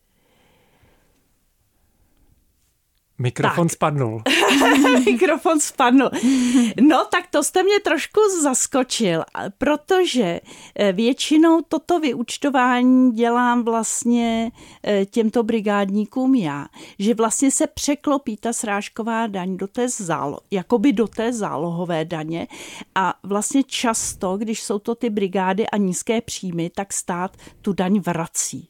Mikrofon 3.19 3.67
tak. 3.67 3.73
spadnul. 3.73 4.21
Mikrofon 5.05 5.59
spadnul. 5.59 6.09
No, 6.81 7.05
tak 7.11 7.27
to 7.29 7.43
jste 7.43 7.63
mě 7.63 7.79
trošku 7.79 8.19
zaskočil, 8.43 9.23
protože 9.57 10.41
eh, 10.75 10.91
většinou 10.93 11.61
toto 11.61 11.99
vyučtování 11.99 13.11
dělám 13.11 13.63
vlastně 13.63 14.51
eh, 14.83 15.05
těmto 15.05 15.43
brigádníkům 15.43 16.35
já, 16.35 16.65
že 16.99 17.13
vlastně 17.13 17.51
se 17.51 17.67
překlopí 17.67 18.37
ta 18.37 18.53
srážková 18.53 19.27
daň 19.27 19.57
do 19.57 19.67
té 19.67 19.89
zálo, 19.89 20.39
jakoby 20.51 20.93
do 20.93 21.07
té 21.07 21.33
zálohové 21.33 22.05
daně 22.05 22.47
a 22.95 23.13
vlastně 23.23 23.63
často, 23.63 24.37
když 24.37 24.63
jsou 24.63 24.79
to 24.79 24.95
ty 24.95 25.09
brigády 25.09 25.67
a 25.67 25.77
nízké 25.77 26.21
příjmy, 26.21 26.69
tak 26.69 26.93
stát 26.93 27.37
tu 27.61 27.73
daň 27.73 27.99
vrací 27.99 28.69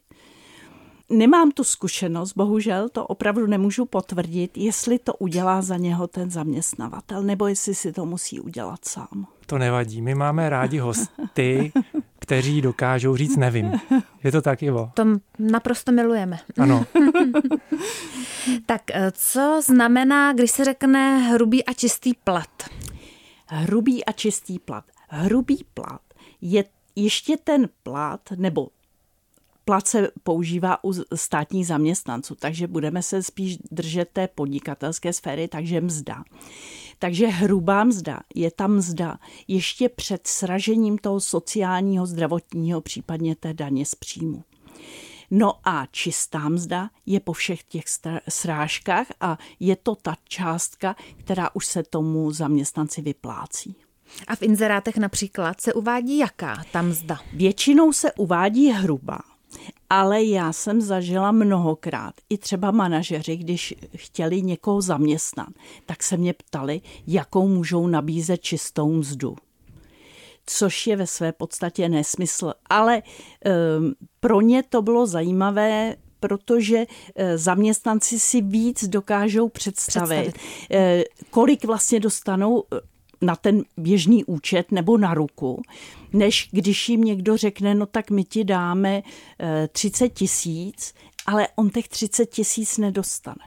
nemám 1.10 1.52
tu 1.52 1.64
zkušenost, 1.64 2.34
bohužel 2.36 2.90
to 2.90 3.08
opravdu 3.08 3.48
nemůžu 3.48 3.86
potvrdit, 3.86 4.58
jestli 4.58 5.00
to 5.00 5.14
udělá 5.14 5.62
za 5.62 5.78
něho 5.78 6.08
ten 6.08 6.30
zaměstnavatel, 6.30 7.24
nebo 7.24 7.48
jestli 7.48 7.76
si 7.76 7.92
to 7.92 8.06
musí 8.06 8.40
udělat 8.40 8.86
sám. 8.86 9.28
To 9.46 9.58
nevadí, 9.58 10.02
my 10.02 10.16
máme 10.16 10.50
rádi 10.50 10.78
hosty, 10.78 11.72
kteří 12.20 12.62
dokážou 12.62 13.16
říct 13.16 13.38
nevím. 13.38 13.72
Je 14.24 14.32
to 14.32 14.42
tak, 14.42 14.64
Ivo? 14.64 14.92
To 14.94 15.06
naprosto 15.40 15.92
milujeme. 15.92 16.40
Ano. 16.58 16.86
tak 18.66 18.82
eh, 18.94 19.12
co 19.16 19.62
znamená, 19.66 20.34
když 20.34 20.52
se 20.52 20.66
řekne 20.66 21.20
hrubý 21.20 21.66
a 21.66 21.74
čistý 21.74 22.14
plat? 22.14 22.64
Hrubý 23.48 24.06
a 24.06 24.12
čistý 24.12 24.60
plat. 24.60 24.84
Hrubý 25.08 25.66
plat 25.74 26.02
je 26.42 26.64
ještě 26.96 27.38
ten 27.38 27.70
plat, 27.84 28.22
nebo 28.36 28.68
plat 29.70 29.88
se 29.88 30.12
používá 30.24 30.84
u 30.84 30.94
státních 31.16 31.68
zaměstnanců, 31.68 32.36
takže 32.36 32.68
budeme 32.68 33.04
se 33.04 33.24
spíš 33.24 33.58
držet 33.72 34.10
té 34.14 34.28
podnikatelské 34.28 35.14
sféry, 35.14 35.48
takže 35.48 35.82
mzda. 35.82 36.24
Takže 37.00 37.28
hrubá 37.28 37.84
mzda 37.84 38.20
je 38.36 38.52
ta 38.52 38.68
mzda 38.68 39.20
ještě 39.48 39.90
před 39.90 40.28
sražením 40.28 40.98
toho 40.98 41.20
sociálního, 41.20 42.06
zdravotního, 42.06 42.82
případně 42.82 43.36
té 43.36 43.54
daně 43.54 43.86
z 43.86 43.96
příjmu. 43.96 44.44
No 45.32 45.54
a 45.64 45.86
čistá 45.92 46.50
mzda 46.50 46.90
je 47.06 47.20
po 47.20 47.34
všech 47.34 47.64
těch 47.64 47.84
srážkách 48.30 49.08
a 49.22 49.38
je 49.60 49.76
to 49.76 49.96
ta 49.96 50.16
částka, 50.24 50.96
která 51.18 51.50
už 51.54 51.66
se 51.66 51.84
tomu 51.84 52.32
zaměstnanci 52.32 53.02
vyplácí. 53.02 53.76
A 54.28 54.36
v 54.36 54.42
inzerátech 54.42 54.98
například 54.98 55.62
se 55.62 55.74
uvádí 55.74 56.18
jaká 56.18 56.64
ta 56.72 56.82
mzda? 56.82 57.20
Většinou 57.34 57.94
se 57.94 58.12
uvádí 58.14 58.72
hruba, 58.72 59.20
ale 59.90 60.24
já 60.24 60.54
jsem 60.54 60.82
zažila 60.82 61.32
mnohokrát, 61.32 62.14
i 62.30 62.38
třeba 62.38 62.72
manažeři, 62.72 63.38
když 63.38 63.76
chtěli 63.98 64.42
někoho 64.42 64.82
zaměstnat, 64.82 65.50
tak 65.86 66.04
se 66.04 66.18
mě 66.18 66.34
ptali, 66.34 66.82
jakou 67.08 67.48
můžou 67.48 67.88
nabízet 67.88 68.42
čistou 68.42 68.92
mzdu 68.92 69.36
což 70.52 70.88
je 70.88 70.96
ve 70.96 71.08
své 71.08 71.32
podstatě 71.32 71.90
nesmysl. 71.90 72.54
Ale 72.70 73.02
um, 73.80 73.94
pro 74.20 74.42
ně 74.42 74.64
to 74.64 74.82
bylo 74.82 75.08
zajímavé, 75.08 75.96
protože 76.20 76.86
e, 77.16 77.38
zaměstnanci 77.38 78.20
si 78.20 78.42
víc 78.42 78.88
dokážou 78.88 79.50
představit, 79.50 80.32
představit. 80.32 80.72
E, 80.72 81.04
kolik 81.30 81.66
vlastně 81.66 82.00
dostanou 82.00 82.64
e, 82.64 82.80
na 83.22 83.36
ten 83.36 83.64
běžný 83.78 84.26
účet 84.26 84.72
nebo 84.72 84.98
na 84.98 85.14
ruku, 85.14 85.62
než 86.14 86.50
když 86.52 86.90
jim 86.90 87.02
někdo 87.02 87.38
řekne, 87.38 87.76
no 87.76 87.86
tak 87.86 88.12
my 88.12 88.24
ti 88.24 88.44
dáme 88.44 89.02
30 89.72 90.10
tisíc, 90.10 90.94
ale 91.26 91.48
on 91.56 91.70
těch 91.70 91.88
30 91.88 92.26
tisíc 92.26 92.78
nedostane. 92.78 93.46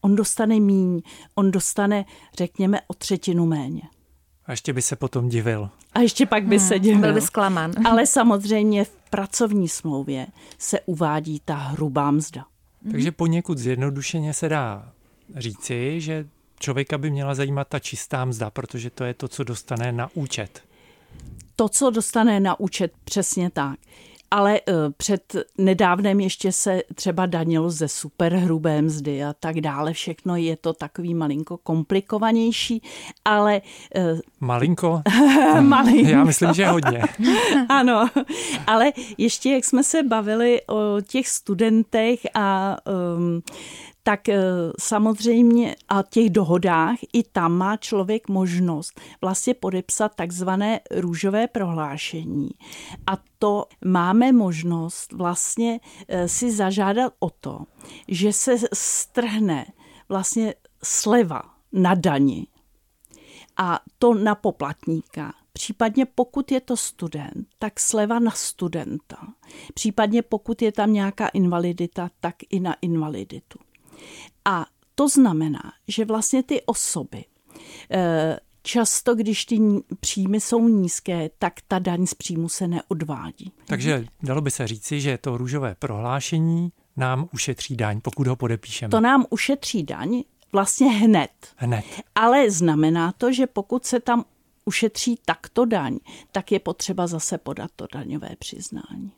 On 0.00 0.16
dostane 0.16 0.60
míň, 0.60 1.02
on 1.34 1.50
dostane, 1.50 2.04
řekněme, 2.38 2.80
o 2.86 2.94
třetinu 2.94 3.46
méně. 3.46 3.82
A 4.46 4.50
ještě 4.50 4.72
by 4.72 4.82
se 4.82 4.96
potom 4.96 5.28
divil. 5.28 5.70
A 5.92 6.00
ještě 6.00 6.26
pak 6.26 6.44
by 6.44 6.58
hmm, 6.58 6.68
se 6.68 6.78
divil. 6.78 7.00
Byl 7.00 7.14
by 7.14 7.20
zklamán. 7.20 7.72
Ale 7.86 8.06
samozřejmě 8.06 8.84
v 8.84 8.92
pracovní 9.10 9.68
smlouvě 9.68 10.26
se 10.58 10.80
uvádí 10.80 11.40
ta 11.44 11.54
hrubá 11.54 12.10
mzda. 12.10 12.44
Takže 12.90 13.12
poněkud 13.12 13.58
zjednodušeně 13.58 14.34
se 14.34 14.48
dá 14.48 14.92
říci, 15.36 16.00
že 16.00 16.28
člověka 16.62 16.98
by 16.98 17.10
měla 17.10 17.34
zajímat 17.34 17.68
ta 17.68 17.78
čistá 17.78 18.24
mzda, 18.24 18.50
protože 18.50 18.90
to 18.90 19.04
je 19.04 19.14
to, 19.14 19.28
co 19.28 19.44
dostane 19.44 19.92
na 19.92 20.08
účet. 20.14 20.62
To, 21.56 21.68
co 21.68 21.90
dostane 21.90 22.40
na 22.40 22.60
účet, 22.60 22.92
přesně 23.04 23.50
tak 23.50 23.78
ale 24.32 24.60
uh, 24.60 24.74
před 24.96 25.36
nedávnem 25.58 26.20
ještě 26.20 26.52
se 26.52 26.82
třeba 26.94 27.26
danilo 27.26 27.70
ze 27.70 27.88
superhrubé 27.88 28.82
mzdy 28.82 29.24
a 29.24 29.32
tak 29.32 29.60
dále. 29.60 29.92
Všechno 29.92 30.36
je 30.36 30.56
to 30.56 30.72
takový 30.72 31.14
malinko 31.14 31.56
komplikovanější, 31.56 32.82
ale... 33.24 33.60
Uh, 33.96 34.20
malinko? 34.40 35.02
malinko. 35.60 36.10
Já 36.10 36.24
myslím, 36.24 36.52
že 36.52 36.66
hodně. 36.66 37.02
ano, 37.68 38.08
ale 38.66 38.92
ještě 39.18 39.50
jak 39.50 39.64
jsme 39.64 39.84
se 39.84 40.02
bavili 40.02 40.60
o 40.68 41.00
těch 41.00 41.28
studentech 41.28 42.20
a 42.34 42.76
um, 43.16 43.42
tak 44.02 44.28
eh, 44.28 44.42
samozřejmě 44.80 45.76
a 45.88 46.02
těch 46.02 46.30
dohodách 46.30 46.98
i 47.12 47.22
tam 47.22 47.52
má 47.52 47.76
člověk 47.76 48.28
možnost 48.28 49.00
vlastně 49.20 49.54
podepsat 49.54 50.14
takzvané 50.14 50.80
růžové 50.90 51.48
prohlášení. 51.48 52.50
A 53.06 53.18
to 53.38 53.64
máme 53.84 54.32
možnost 54.32 55.12
vlastně 55.12 55.80
eh, 56.08 56.28
si 56.28 56.52
zažádat 56.52 57.12
o 57.18 57.30
to, 57.30 57.60
že 58.08 58.32
se 58.32 58.56
strhne 58.72 59.66
vlastně 60.08 60.54
sleva 60.84 61.42
na 61.72 61.94
dani 61.94 62.46
a 63.56 63.80
to 63.98 64.14
na 64.14 64.34
poplatníka. 64.34 65.32
Případně 65.52 66.06
pokud 66.06 66.52
je 66.52 66.60
to 66.60 66.76
student, 66.76 67.48
tak 67.58 67.80
sleva 67.80 68.18
na 68.18 68.30
studenta. 68.30 69.16
Případně 69.74 70.22
pokud 70.22 70.62
je 70.62 70.72
tam 70.72 70.92
nějaká 70.92 71.28
invalidita, 71.28 72.10
tak 72.20 72.34
i 72.50 72.60
na 72.60 72.76
invaliditu. 72.82 73.58
A 74.44 74.66
to 74.94 75.08
znamená, 75.08 75.72
že 75.88 76.04
vlastně 76.04 76.42
ty 76.42 76.62
osoby 76.62 77.24
eh, 77.90 78.38
často, 78.62 79.14
když 79.14 79.44
ty 79.44 79.60
příjmy 80.00 80.40
jsou 80.40 80.68
nízké, 80.68 81.30
tak 81.38 81.52
ta 81.68 81.78
daň 81.78 82.06
z 82.06 82.14
příjmu 82.14 82.48
se 82.48 82.68
neodvádí. 82.68 83.52
Takže 83.66 84.04
dalo 84.22 84.40
by 84.40 84.50
se 84.50 84.66
říci, 84.66 85.00
že 85.00 85.18
to 85.18 85.36
růžové 85.36 85.74
prohlášení 85.78 86.72
nám 86.96 87.28
ušetří 87.34 87.76
daň, 87.76 88.00
pokud 88.00 88.26
ho 88.26 88.36
podepíšeme. 88.36 88.90
To 88.90 89.00
nám 89.00 89.24
ušetří 89.30 89.82
daň 89.82 90.22
vlastně 90.52 90.90
hned. 90.90 91.30
Hned. 91.56 91.84
Ale 92.14 92.50
znamená 92.50 93.12
to, 93.12 93.32
že 93.32 93.46
pokud 93.46 93.86
se 93.86 94.00
tam 94.00 94.24
ušetří 94.64 95.18
takto 95.24 95.64
daň, 95.64 95.98
tak 96.32 96.52
je 96.52 96.60
potřeba 96.60 97.06
zase 97.06 97.38
podat 97.38 97.70
to 97.76 97.86
daňové 97.94 98.30
přiznání. 98.38 99.12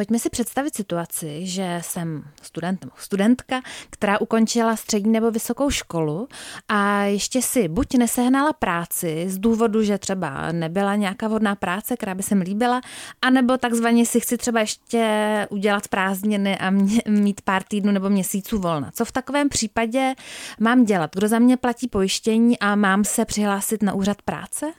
Pojďme 0.00 0.18
si 0.18 0.30
představit 0.30 0.74
situaci, 0.74 1.46
že 1.46 1.78
jsem 1.82 2.24
student 2.42 2.86
studentka, 2.96 3.60
která 3.90 4.20
ukončila 4.20 4.76
střední 4.76 5.12
nebo 5.12 5.30
vysokou 5.30 5.70
školu 5.70 6.28
a 6.68 7.02
ještě 7.02 7.42
si 7.42 7.68
buď 7.68 7.94
nesehnala 7.94 8.52
práci 8.52 9.24
z 9.28 9.38
důvodu, 9.38 9.82
že 9.82 9.98
třeba 9.98 10.52
nebyla 10.52 10.96
nějaká 10.96 11.28
vhodná 11.28 11.54
práce, 11.54 11.96
která 11.96 12.14
by 12.14 12.22
se 12.22 12.34
mi 12.34 12.44
líbila, 12.44 12.80
anebo 13.22 13.58
takzvaně 13.58 14.06
si 14.06 14.20
chci 14.20 14.36
třeba 14.36 14.60
ještě 14.60 15.46
udělat 15.50 15.88
prázdniny 15.88 16.58
a 16.58 16.70
mě, 16.70 17.02
mít 17.08 17.40
pár 17.40 17.62
týdnů 17.62 17.92
nebo 17.92 18.10
měsíců 18.10 18.58
volna. 18.58 18.90
Co 18.94 19.04
v 19.04 19.12
takovém 19.12 19.48
případě 19.48 20.14
mám 20.60 20.84
dělat? 20.84 21.10
Kdo 21.14 21.28
za 21.28 21.38
mě 21.38 21.56
platí 21.56 21.88
pojištění 21.88 22.58
a 22.58 22.74
mám 22.74 23.04
se 23.04 23.24
přihlásit 23.24 23.82
na 23.82 23.94
úřad 23.94 24.22
práce? 24.22 24.72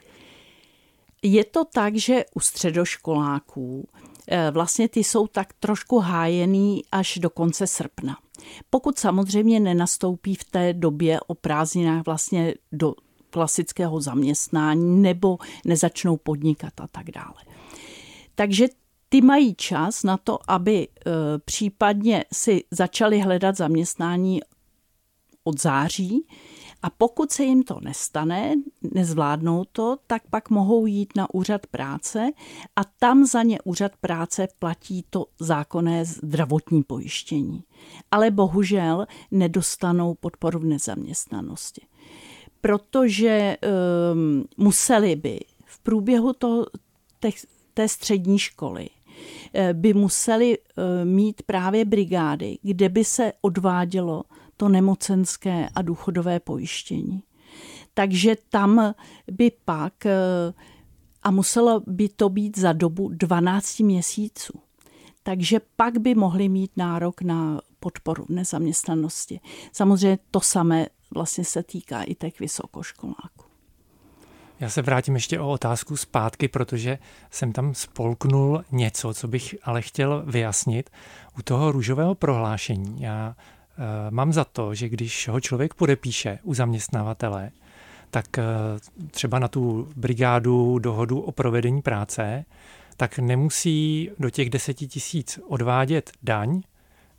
Je 1.22 1.44
to 1.44 1.64
tak, 1.64 1.96
že 1.96 2.24
u 2.34 2.40
středoškoláků 2.40 3.88
vlastně 4.50 4.88
ty 4.88 5.04
jsou 5.04 5.26
tak 5.26 5.52
trošku 5.52 5.98
hájený 5.98 6.82
až 6.92 7.18
do 7.18 7.30
konce 7.30 7.66
srpna. 7.66 8.18
Pokud 8.70 8.98
samozřejmě 8.98 9.60
nenastoupí 9.60 10.34
v 10.34 10.44
té 10.44 10.72
době 10.72 11.20
o 11.20 11.34
prázdninách 11.34 12.06
vlastně 12.06 12.54
do 12.72 12.94
klasického 13.30 14.00
zaměstnání 14.00 15.02
nebo 15.02 15.38
nezačnou 15.64 16.16
podnikat 16.16 16.80
a 16.80 16.86
tak 16.86 17.10
dále. 17.10 17.34
Takže 18.34 18.68
ty 19.08 19.20
mají 19.20 19.54
čas 19.54 20.02
na 20.02 20.16
to, 20.16 20.38
aby 20.48 20.88
e, 20.88 20.88
případně 21.38 22.24
si 22.32 22.64
začali 22.70 23.20
hledat 23.20 23.56
zaměstnání 23.56 24.40
od 25.44 25.60
září, 25.60 26.26
a 26.82 26.90
pokud 26.90 27.32
se 27.32 27.44
jim 27.44 27.62
to 27.62 27.80
nestane, 27.80 28.54
nezvládnou 28.94 29.64
to, 29.72 29.96
tak 30.06 30.22
pak 30.30 30.50
mohou 30.50 30.86
jít 30.86 31.12
na 31.16 31.34
úřad 31.34 31.66
práce 31.66 32.30
a 32.76 32.84
tam 32.84 33.26
za 33.26 33.42
ně 33.42 33.58
úřad 33.64 33.92
práce 34.00 34.48
platí 34.58 35.04
to 35.10 35.26
zákonné 35.40 36.04
zdravotní 36.04 36.82
pojištění. 36.82 37.64
Ale 38.10 38.30
bohužel 38.30 39.06
nedostanou 39.30 40.14
podporu 40.14 40.58
v 40.58 40.64
nezaměstnanosti. 40.64 41.86
Protože 42.60 43.56
um, 44.12 44.44
museli 44.56 45.16
by 45.16 45.40
v 45.64 45.78
průběhu 45.78 46.32
to, 46.32 46.66
te, 47.20 47.30
té 47.74 47.88
střední 47.88 48.38
školy 48.38 48.88
eh, 49.54 49.74
by 49.74 49.94
museli 49.94 50.58
eh, 50.58 51.04
mít 51.04 51.42
právě 51.42 51.84
brigády, 51.84 52.58
kde 52.62 52.88
by 52.88 53.04
se 53.04 53.32
odvádělo 53.40 54.22
to 54.56 54.68
nemocenské 54.68 55.68
a 55.74 55.82
důchodové 55.82 56.40
pojištění. 56.40 57.22
Takže 57.94 58.36
tam 58.48 58.94
by 59.32 59.52
pak, 59.64 60.06
eh, 60.06 60.52
a 61.22 61.30
muselo 61.30 61.82
by 61.86 62.08
to 62.08 62.28
být 62.28 62.58
za 62.58 62.72
dobu 62.72 63.08
12 63.08 63.80
měsíců, 63.80 64.52
takže 65.22 65.60
pak 65.76 65.98
by 65.98 66.14
mohli 66.14 66.48
mít 66.48 66.70
nárok 66.76 67.22
na 67.22 67.60
podporu 67.80 68.26
nezaměstnanosti. 68.28 69.40
Samozřejmě 69.72 70.18
to 70.30 70.40
samé 70.40 70.86
vlastně 71.14 71.44
se 71.44 71.62
týká 71.62 72.02
i 72.02 72.14
těch 72.14 72.40
vysokoškoláků. 72.40 73.52
Já 74.60 74.70
se 74.70 74.82
vrátím 74.82 75.14
ještě 75.14 75.40
o 75.40 75.50
otázku 75.50 75.96
zpátky, 75.96 76.48
protože 76.48 76.98
jsem 77.30 77.52
tam 77.52 77.74
spolknul 77.74 78.64
něco, 78.72 79.14
co 79.14 79.28
bych 79.28 79.54
ale 79.62 79.82
chtěl 79.82 80.22
vyjasnit. 80.26 80.90
U 81.38 81.42
toho 81.42 81.72
růžového 81.72 82.14
prohlášení 82.14 83.02
já 83.02 83.36
mám 84.10 84.32
za 84.32 84.44
to, 84.44 84.74
že 84.74 84.88
když 84.88 85.28
ho 85.28 85.40
člověk 85.40 85.74
podepíše 85.74 86.38
u 86.42 86.54
zaměstnavatele, 86.54 87.50
tak 88.12 88.38
eh, 88.38 88.44
třeba 89.10 89.38
na 89.38 89.48
tu 89.48 89.88
brigádu 89.96 90.78
dohodu 90.78 91.20
o 91.20 91.32
provedení 91.32 91.82
práce, 91.82 92.44
tak 92.96 93.18
nemusí 93.18 94.10
do 94.18 94.30
těch 94.30 94.50
deseti 94.50 94.86
tisíc 94.86 95.38
odvádět 95.48 96.10
daň, 96.22 96.62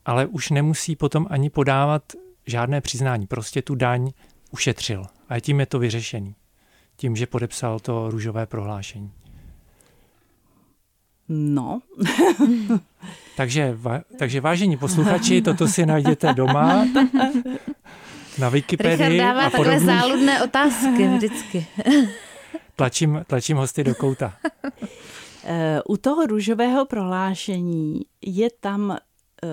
ale 0.05 0.25
už 0.25 0.49
nemusí 0.49 0.95
potom 0.95 1.27
ani 1.29 1.49
podávat 1.49 2.03
žádné 2.45 2.81
přiznání. 2.81 3.27
Prostě 3.27 3.61
tu 3.61 3.75
daň 3.75 4.11
ušetřil. 4.51 5.05
A 5.29 5.39
tím 5.39 5.59
je 5.59 5.65
to 5.65 5.79
vyřešený. 5.79 6.35
Tím, 6.95 7.15
že 7.15 7.27
podepsal 7.27 7.79
to 7.79 8.09
růžové 8.09 8.45
prohlášení. 8.45 9.11
No. 11.29 11.81
takže, 13.37 13.77
takže 14.19 14.41
vážení 14.41 14.77
posluchači, 14.77 15.41
toto 15.41 15.67
si 15.67 15.85
najděte 15.85 16.33
doma. 16.33 16.85
na 18.39 18.49
Wikipedii 18.49 19.09
Richard 19.09 19.17
dává 19.17 19.45
a 19.45 19.49
takhle 19.49 19.79
záludné 19.79 20.43
otázky 20.43 21.07
vždycky. 21.07 21.67
Tlačím, 22.75 23.23
tlačím 23.27 23.57
hosty 23.57 23.83
do 23.83 23.95
kouta. 23.95 24.33
Eh, 25.43 25.81
U 25.87 25.97
toho 25.97 26.25
růžového 26.25 26.85
prohlášení 26.85 28.01
je 28.21 28.49
tam 28.59 28.91
eh, 28.91 29.47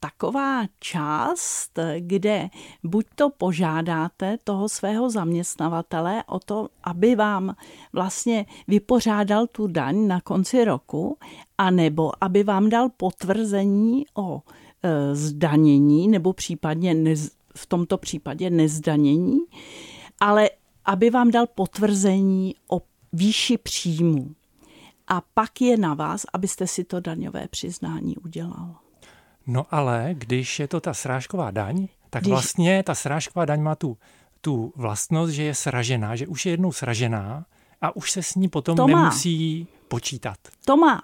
taková 0.00 0.62
část, 0.80 1.78
kde 1.98 2.48
buď 2.84 3.06
to 3.14 3.30
požádáte 3.30 4.38
toho 4.44 4.68
svého 4.68 5.10
zaměstnavatele 5.10 6.24
o 6.26 6.38
to, 6.38 6.68
aby 6.84 7.14
vám 7.16 7.54
vlastně 7.92 8.46
vypořádal 8.68 9.46
tu 9.46 9.66
daň 9.66 10.06
na 10.06 10.20
konci 10.20 10.64
roku, 10.64 11.18
anebo 11.58 12.12
aby 12.20 12.42
vám 12.42 12.68
dal 12.68 12.88
potvrzení 12.96 14.04
o 14.14 14.42
eh, 14.82 15.14
zdanění, 15.14 16.08
nebo 16.08 16.32
případně 16.32 16.94
nez, 16.94 17.30
v 17.56 17.66
tomto 17.66 17.98
případě 17.98 18.50
nezdanění, 18.50 19.38
ale 20.20 20.50
aby 20.84 21.10
vám 21.10 21.30
dal 21.30 21.46
potvrzení 21.46 22.54
o 22.70 22.82
výši 23.12 23.58
příjmu. 23.58 24.34
A 25.08 25.22
pak 25.34 25.60
je 25.60 25.76
na 25.76 25.94
vás, 25.94 26.26
abyste 26.32 26.66
si 26.66 26.84
to 26.84 27.00
daňové 27.00 27.48
přiznání 27.48 28.16
udělal. 28.16 28.89
No 29.46 29.66
ale 29.70 30.10
když 30.12 30.60
je 30.60 30.68
to 30.68 30.80
ta 30.80 30.94
srážková 30.94 31.50
daň, 31.50 31.88
tak 32.10 32.22
Když- 32.22 32.30
vlastně 32.30 32.82
ta 32.82 32.94
srážková 32.94 33.44
daň 33.44 33.62
má 33.62 33.74
tu, 33.74 33.98
tu 34.40 34.72
vlastnost, 34.76 35.32
že 35.32 35.42
je 35.42 35.54
sražená, 35.54 36.16
že 36.16 36.26
už 36.26 36.46
je 36.46 36.52
jednou 36.52 36.72
sražená 36.72 37.46
a 37.80 37.96
už 37.96 38.10
se 38.10 38.22
s 38.22 38.34
ní 38.34 38.48
potom 38.48 38.76
To 38.76 38.88
má. 38.88 38.98
nemusí 38.98 39.66
počítat. 39.88 40.38
To 40.64 40.76
má. 40.76 41.02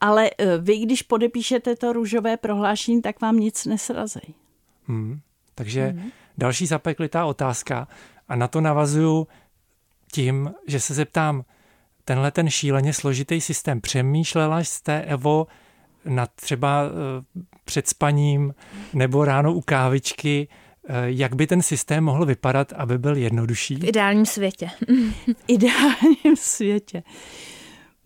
Ale 0.00 0.30
eh, 0.38 0.58
vy, 0.58 0.78
když 0.78 1.02
podepíšete 1.02 1.76
to 1.76 1.92
růžové 1.92 2.36
prohlášení, 2.36 3.02
tak 3.02 3.20
vám 3.20 3.36
nic 3.40 3.66
nesrazej. 3.66 4.34
Hmm. 4.86 5.20
Takže 5.54 5.86
hmm. 5.86 6.10
další 6.38 6.66
zapeklitá 6.66 7.24
otázka 7.24 7.88
a 8.28 8.36
na 8.36 8.48
to 8.48 8.60
navazuju 8.60 9.28
tím, 10.12 10.54
že 10.66 10.80
se 10.80 10.94
zeptám, 10.94 11.44
tenhle 12.04 12.30
ten 12.30 12.50
šíleně 12.50 12.92
složitý 12.92 13.40
systém, 13.40 13.80
přemýšlela 13.80 14.58
jste, 14.60 15.02
Evo, 15.02 15.46
nad 16.04 16.30
třeba 16.34 16.82
eh, 16.84 17.42
před 17.64 17.88
spaním 17.88 18.54
nebo 18.94 19.24
ráno 19.24 19.54
u 19.54 19.60
kávičky, 19.60 20.48
eh, 20.88 20.94
jak 21.04 21.34
by 21.34 21.46
ten 21.46 21.62
systém 21.62 22.04
mohl 22.04 22.26
vypadat, 22.26 22.72
aby 22.72 22.98
byl 22.98 23.16
jednodušší? 23.16 23.76
V 23.76 23.84
ideálním 23.84 24.26
světě. 24.26 24.70
V 25.26 25.44
ideálním 25.48 26.36
světě. 26.36 27.02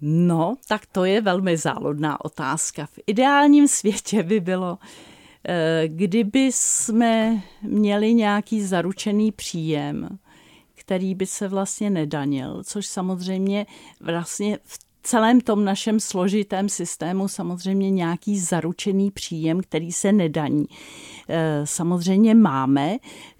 No, 0.01 0.57
tak 0.69 0.87
to 0.87 1.05
je 1.05 1.21
velmi 1.21 1.57
záludná 1.57 2.25
otázka. 2.25 2.87
V 2.87 2.99
ideálním 3.07 3.69
světě 3.69 4.23
by 4.23 4.41
bylo, 4.41 4.79
eh, 5.49 5.83
kdyby 5.87 6.51
jsme 6.53 7.43
měli 7.63 8.15
nějaký 8.15 8.63
zaručený 8.63 9.33
příjem, 9.33 10.19
který 10.75 11.15
by 11.15 11.27
se 11.27 11.49
vlastně 11.49 11.91
nedanil, 11.91 12.63
což 12.65 12.87
samozřejmě 12.87 13.67
vlastně 14.01 14.59
v 14.65 14.86
celém 15.07 15.41
tom 15.41 15.65
našem 15.65 16.01
složitém 16.01 16.69
systému 16.69 17.29
samozřejmě 17.29 17.91
nějaký 17.91 18.39
zaručený 18.39 19.11
příjem, 19.11 19.61
který 19.61 19.93
se 19.93 20.13
nedaní. 20.13 20.67
Eh, 21.29 21.63
Samozřejmě 21.65 22.35
máme, 22.35 22.97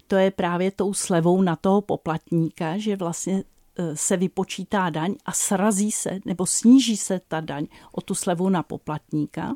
to 0.07 0.15
je 0.15 0.31
právě 0.31 0.71
tou 0.71 0.93
slevou 0.93 1.41
na 1.41 1.55
toho 1.55 1.81
poplatníka, 1.81 2.77
že 2.77 2.95
vlastně 2.95 3.43
eh, 3.79 3.95
se 3.95 4.17
vypočítá 4.17 4.89
daň 4.89 5.15
a 5.25 5.31
srazí 5.31 5.91
se 5.91 6.19
nebo 6.25 6.45
sníží 6.45 6.97
se 6.97 7.21
ta 7.27 7.39
daň 7.39 7.67
o 7.91 8.01
tu 8.01 8.15
slevu 8.15 8.49
na 8.49 8.63
poplatníka. 8.63 9.55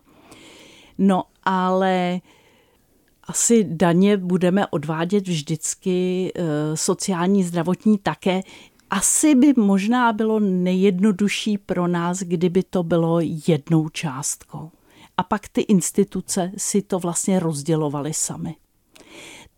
No 0.98 1.24
ale 1.44 2.22
asi 3.24 3.64
daně 3.64 4.18
budeme 4.18 4.68
odvádět 4.68 5.28
vždycky, 5.28 6.32
eh, 6.36 6.42
sociální, 6.78 7.44
zdravotní 7.44 7.98
také. 7.98 8.42
Asi 8.92 9.36
by 9.36 9.54
možná 9.58 10.14
bylo 10.14 10.40
nejjednodušší 10.40 11.58
pro 11.58 11.88
nás, 11.88 12.20
kdyby 12.20 12.64
to 12.64 12.84
bylo 12.84 13.20
jednou 13.48 13.90
částkou. 13.90 14.72
A 15.18 15.24
pak 15.24 15.48
ty 15.50 15.62
instituce 15.62 16.52
si 16.58 16.82
to 16.82 17.00
vlastně 17.00 17.40
rozdělovaly 17.40 18.14
sami. 18.14 18.56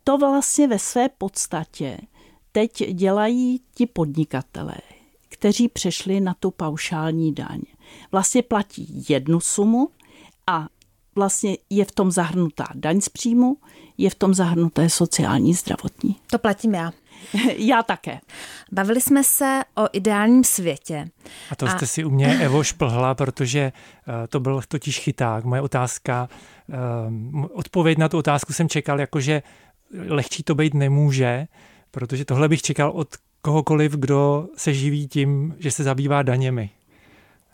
To 0.03 0.17
vlastně 0.17 0.67
ve 0.67 0.79
své 0.79 1.09
podstatě 1.09 1.97
teď 2.51 2.93
dělají 2.93 3.61
ti 3.75 3.85
podnikatelé, 3.85 4.77
kteří 5.29 5.69
přešli 5.69 6.21
na 6.21 6.33
tu 6.33 6.51
paušální 6.51 7.33
daň. 7.33 7.59
Vlastně 8.11 8.41
platí 8.41 9.05
jednu 9.09 9.39
sumu 9.39 9.89
a 10.47 10.67
vlastně 11.15 11.57
je 11.69 11.85
v 11.85 11.91
tom 11.91 12.11
zahrnutá 12.11 12.67
daň 12.75 13.01
z 13.01 13.09
příjmu, 13.09 13.57
je 13.97 14.09
v 14.09 14.15
tom 14.15 14.33
zahrnuté 14.33 14.89
sociální 14.89 15.53
zdravotní. 15.53 16.15
To 16.31 16.39
platím 16.39 16.73
já. 16.73 16.91
Já 17.57 17.83
také. 17.83 18.19
Bavili 18.71 19.01
jsme 19.01 19.23
se 19.23 19.62
o 19.77 19.88
ideálním 19.93 20.43
světě. 20.43 21.09
A 21.51 21.55
to 21.55 21.65
A- 21.65 21.69
jste 21.69 21.88
si 21.88 22.03
u 22.03 22.09
mě, 22.09 22.39
Evo, 22.41 22.63
šplhla, 22.63 23.15
protože 23.15 23.59
eh, 24.23 24.27
to 24.27 24.39
byl 24.39 24.62
totiž 24.67 24.99
chyták. 24.99 25.43
Moje 25.43 25.62
otázka, 25.62 26.29
eh, 26.71 26.75
odpověď 27.53 27.97
na 27.97 28.09
tu 28.09 28.17
otázku 28.17 28.53
jsem 28.53 28.69
čekal, 28.69 28.99
jakože 28.99 29.41
lehčí 30.07 30.43
to 30.43 30.55
být 30.55 30.73
nemůže, 30.73 31.45
protože 31.91 32.25
tohle 32.25 32.49
bych 32.49 32.62
čekal 32.62 32.89
od 32.91 33.07
kohokoliv, 33.41 33.91
kdo 33.91 34.47
se 34.57 34.73
živí 34.73 35.07
tím, 35.07 35.55
že 35.59 35.71
se 35.71 35.83
zabývá 35.83 36.21
daněmi. 36.23 36.69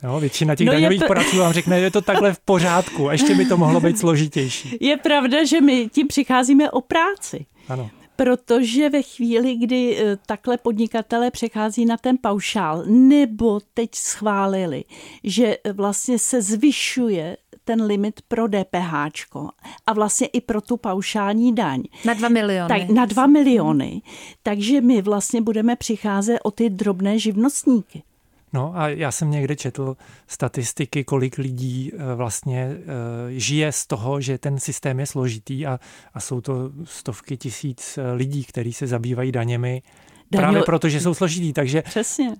Jo, 0.04 0.20
většina 0.20 0.56
těch 0.56 0.68
No 0.68 0.74
no 0.74 0.80
daňových 0.80 1.00
to- 1.00 1.08
poradců 1.08 1.38
vám 1.38 1.54
řekne, 1.54 1.80
že 1.80 1.86
je 1.86 1.92
to 1.92 2.02
takhle 2.02 2.34
v 2.34 2.40
pořádku 2.40 3.10
a 3.10 3.12
ještě 3.12 3.36
by 3.36 3.46
to 3.46 3.58
mohlo 3.58 3.80
být 3.82 4.00
složitější. 4.00 4.78
Je 4.82 4.98
pravda, 4.98 5.46
že 5.46 5.62
my 5.62 5.90
tím 5.94 6.08
přicházíme 6.08 6.72
o 6.72 6.82
práci. 6.82 7.46
Ano. 7.70 7.90
Protože 8.20 8.90
ve 8.90 9.02
chvíli, 9.02 9.56
kdy 9.56 9.98
eh, 9.98 10.18
takhle 10.26 10.58
podnikatele 10.58 11.32
přechází 11.32 11.86
na 11.86 11.98
ten 11.98 12.18
paušál, 12.18 12.84
nebo 12.86 13.60
teď 13.74 13.96
schválili, 13.96 14.84
že 15.24 15.58
eh, 15.64 15.74
vlastně 15.74 16.20
se 16.20 16.42
zvyšuje 16.42 17.38
ten 17.64 17.84
limit 17.84 18.22
pro 18.28 18.48
DPH 18.48 18.94
a 19.88 19.94
vlastně 19.94 20.28
i 20.28 20.42
pro 20.42 20.62
tu 20.62 20.78
paušální 20.78 21.56
daň. 21.56 21.84
Na 22.06 22.14
dva 22.14 22.30
miliony. 22.30 22.68
Tak 22.68 22.90
na 22.90 23.06
dva 23.06 23.28
miliony. 23.28 24.02
Takže 24.44 24.82
my 24.82 25.02
vlastně 25.02 25.42
budeme 25.42 25.76
přicházet 25.76 26.40
o 26.44 26.52
ty 26.52 26.70
drobné 26.70 27.20
živnostníky. 27.20 28.04
No 28.54 28.72
a 28.76 28.88
já 28.90 29.12
jsem 29.12 29.32
někde 29.32 29.56
četl 29.56 29.98
statistiky, 30.28 31.04
kolik 31.04 31.38
lidí 31.38 31.92
eh, 31.94 32.16
vlastně 32.16 32.70
eh, 32.72 32.84
žije 33.30 33.72
z 33.72 33.88
toho, 33.88 34.22
že 34.22 34.38
ten 34.38 34.60
systém 34.60 35.00
je 35.00 35.06
složitý 35.06 35.66
a, 35.68 35.80
a 36.14 36.20
jsou 36.20 36.42
to 36.42 36.72
stovky 36.84 37.38
tisíc 37.38 37.98
eh, 37.98 38.12
lidí, 38.14 38.44
kteří 38.44 38.74
se 38.74 38.88
zabývají 38.88 39.32
daněmi 39.32 39.82
Daňo- 40.34 40.38
právě 40.38 40.64
proto, 40.64 40.90
že 40.90 41.00
jsou 41.00 41.14
složitý. 41.14 41.54
Takže 41.54 41.82
Přesně. 41.82 42.36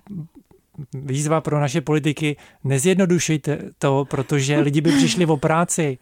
výzva 0.94 1.40
pro 1.40 1.60
naše 1.60 1.80
politiky, 1.80 2.36
nezjednodušujte 2.64 3.58
to, 3.78 4.04
protože 4.10 4.60
lidi 4.60 4.80
by 4.80 4.92
přišli 4.92 5.26
o 5.26 5.36
práci. 5.36 5.98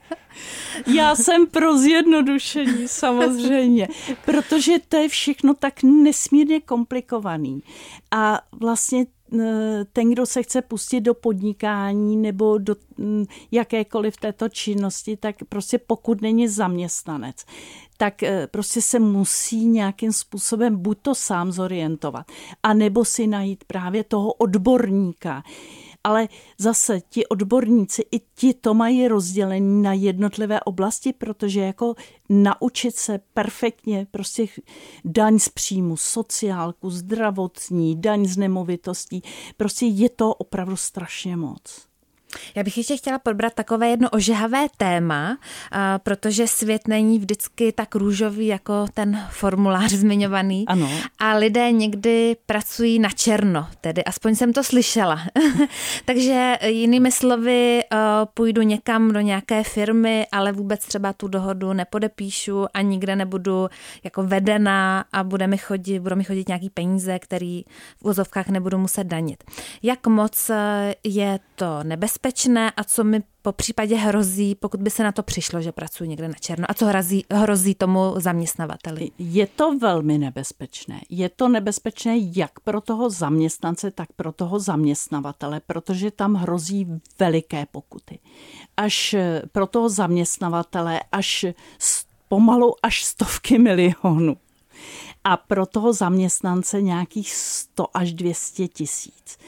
Já 0.94 1.14
jsem 1.14 1.46
pro 1.46 1.78
zjednodušení 1.78 2.88
samozřejmě, 2.88 3.88
protože 4.24 4.72
to 4.88 4.96
je 4.96 5.08
všechno 5.08 5.54
tak 5.54 5.82
nesmírně 5.82 6.60
komplikovaný. 6.60 7.62
A 8.10 8.40
vlastně 8.60 9.06
ten, 9.92 10.10
kdo 10.10 10.26
se 10.26 10.42
chce 10.42 10.62
pustit 10.62 11.00
do 11.00 11.14
podnikání 11.14 12.16
nebo 12.16 12.58
do 12.58 12.76
mm, 12.96 13.24
jakékoliv 13.50 14.16
této 14.16 14.48
činnosti, 14.48 15.16
tak 15.16 15.36
prostě 15.48 15.78
pokud 15.78 16.22
není 16.22 16.48
zaměstnanec, 16.48 17.44
tak 17.96 18.22
eh, 18.22 18.46
prostě 18.46 18.82
se 18.82 18.98
musí 18.98 19.64
nějakým 19.64 20.12
způsobem 20.12 20.76
buď 20.76 20.98
to 21.02 21.14
sám 21.14 21.52
zorientovat, 21.52 22.26
a 22.62 22.74
nebo 22.74 23.04
si 23.04 23.26
najít 23.26 23.64
právě 23.64 24.04
toho 24.04 24.32
odborníka. 24.32 25.42
Ale 26.04 26.28
zase 26.58 27.00
ti 27.00 27.26
odborníci 27.26 28.02
i 28.12 28.20
ti 28.34 28.54
to 28.54 28.74
mají 28.74 29.08
rozdělení 29.08 29.82
na 29.82 29.92
jednotlivé 29.92 30.60
oblasti, 30.60 31.12
protože 31.12 31.60
jako 31.60 31.94
naučit 32.28 32.96
se 32.96 33.20
perfektně 33.34 34.06
prostě 34.10 34.46
daň 35.04 35.38
z 35.38 35.48
příjmu, 35.48 35.96
sociálku, 35.96 36.90
zdravotní, 36.90 38.00
daň 38.00 38.26
z 38.26 38.36
nemovitostí, 38.36 39.22
prostě 39.56 39.86
je 39.86 40.08
to 40.08 40.34
opravdu 40.34 40.76
strašně 40.76 41.36
moc. 41.36 41.87
Já 42.54 42.62
bych 42.62 42.78
ještě 42.78 42.96
chtěla 42.96 43.18
probrat 43.18 43.54
takové 43.54 43.88
jedno 43.88 44.10
ožehavé 44.10 44.66
téma, 44.76 45.38
protože 46.02 46.46
svět 46.46 46.88
není 46.88 47.18
vždycky 47.18 47.72
tak 47.72 47.94
růžový 47.94 48.46
jako 48.46 48.86
ten 48.94 49.26
formulář 49.30 49.92
zmiňovaný. 49.92 50.64
Ano. 50.66 50.90
A 51.18 51.34
lidé 51.34 51.72
někdy 51.72 52.36
pracují 52.46 52.98
na 52.98 53.08
černo, 53.08 53.68
tedy 53.80 54.04
aspoň 54.04 54.34
jsem 54.34 54.52
to 54.52 54.64
slyšela. 54.64 55.20
Takže 56.04 56.56
jinými 56.64 57.12
slovy 57.12 57.80
eh, 57.80 57.96
půjdu 58.34 58.62
někam 58.62 59.12
do 59.12 59.20
nějaké 59.20 59.64
firmy, 59.64 60.26
ale 60.32 60.52
vůbec 60.52 60.84
třeba 60.86 61.12
tu 61.12 61.28
dohodu 61.28 61.72
nepodepíšu 61.72 62.66
a 62.74 62.80
nikde 62.82 63.16
nebudu 63.16 63.68
jako 64.04 64.22
vedena 64.22 65.04
a 65.12 65.24
bude 65.24 65.46
mi 65.46 65.58
chodit, 65.58 66.00
budou 66.00 66.16
mi 66.16 66.24
chodit 66.24 66.48
nějaký 66.48 66.70
peníze, 66.70 67.18
který 67.18 67.64
v 67.96 68.04
úzovkách 68.04 68.48
nebudu 68.48 68.78
muset 68.78 69.04
danit. 69.04 69.44
Jak 69.82 70.06
moc 70.06 70.50
eh, 70.50 70.94
je 71.04 71.38
to 71.54 71.78
nebezpečné? 71.82 72.17
Nebezpečné 72.22 72.70
a 72.70 72.84
co 72.84 73.04
mi 73.04 73.22
po 73.42 73.52
případě 73.52 73.96
hrozí, 73.96 74.54
pokud 74.54 74.82
by 74.82 74.90
se 74.90 75.02
na 75.02 75.12
to 75.12 75.22
přišlo, 75.22 75.60
že 75.62 75.72
pracuji 75.72 76.08
někde 76.08 76.28
na 76.28 76.34
černo 76.34 76.66
a 76.68 76.74
co 76.74 76.86
hrozí, 76.86 77.24
hrozí 77.30 77.74
tomu 77.74 78.14
zaměstnavateli? 78.16 79.10
Je 79.18 79.46
to 79.46 79.78
velmi 79.78 80.18
nebezpečné. 80.18 81.00
Je 81.10 81.28
to 81.28 81.48
nebezpečné 81.48 82.18
jak 82.18 82.60
pro 82.60 82.80
toho 82.80 83.10
zaměstnance, 83.10 83.90
tak 83.90 84.08
pro 84.16 84.32
toho 84.32 84.58
zaměstnavatele, 84.58 85.60
protože 85.66 86.10
tam 86.10 86.34
hrozí 86.34 86.86
veliké 87.18 87.66
pokuty. 87.66 88.18
Až 88.76 89.14
eh, 89.14 89.42
pro 89.52 89.66
toho 89.66 89.88
zaměstnavatele 89.88 91.00
až 91.12 91.46
pomalu 92.28 92.74
až 92.82 93.04
stovky 93.04 93.58
milionů 93.58 94.36
a 95.24 95.36
pro 95.36 95.66
toho 95.66 95.92
zaměstnance 95.92 96.82
nějakých 96.82 97.34
100 97.34 97.96
až 97.96 98.12
200 98.12 98.68
tisíc. 98.68 99.38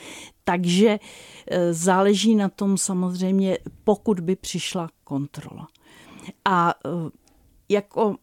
Takže 0.50 0.98
e, 1.46 1.74
záleží 1.74 2.34
na 2.34 2.48
tom 2.48 2.78
samozřejmě, 2.78 3.58
pokud 3.84 4.20
by 4.20 4.36
přišla 4.36 4.88
kontrola. 5.04 5.68
A 6.44 6.74
e, 6.86 6.88
jako 7.68 8.16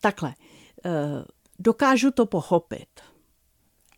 takhle, 0.00 0.34
e, 0.84 0.90
dokážu 1.58 2.10
to 2.10 2.26
pochopit, 2.26 2.88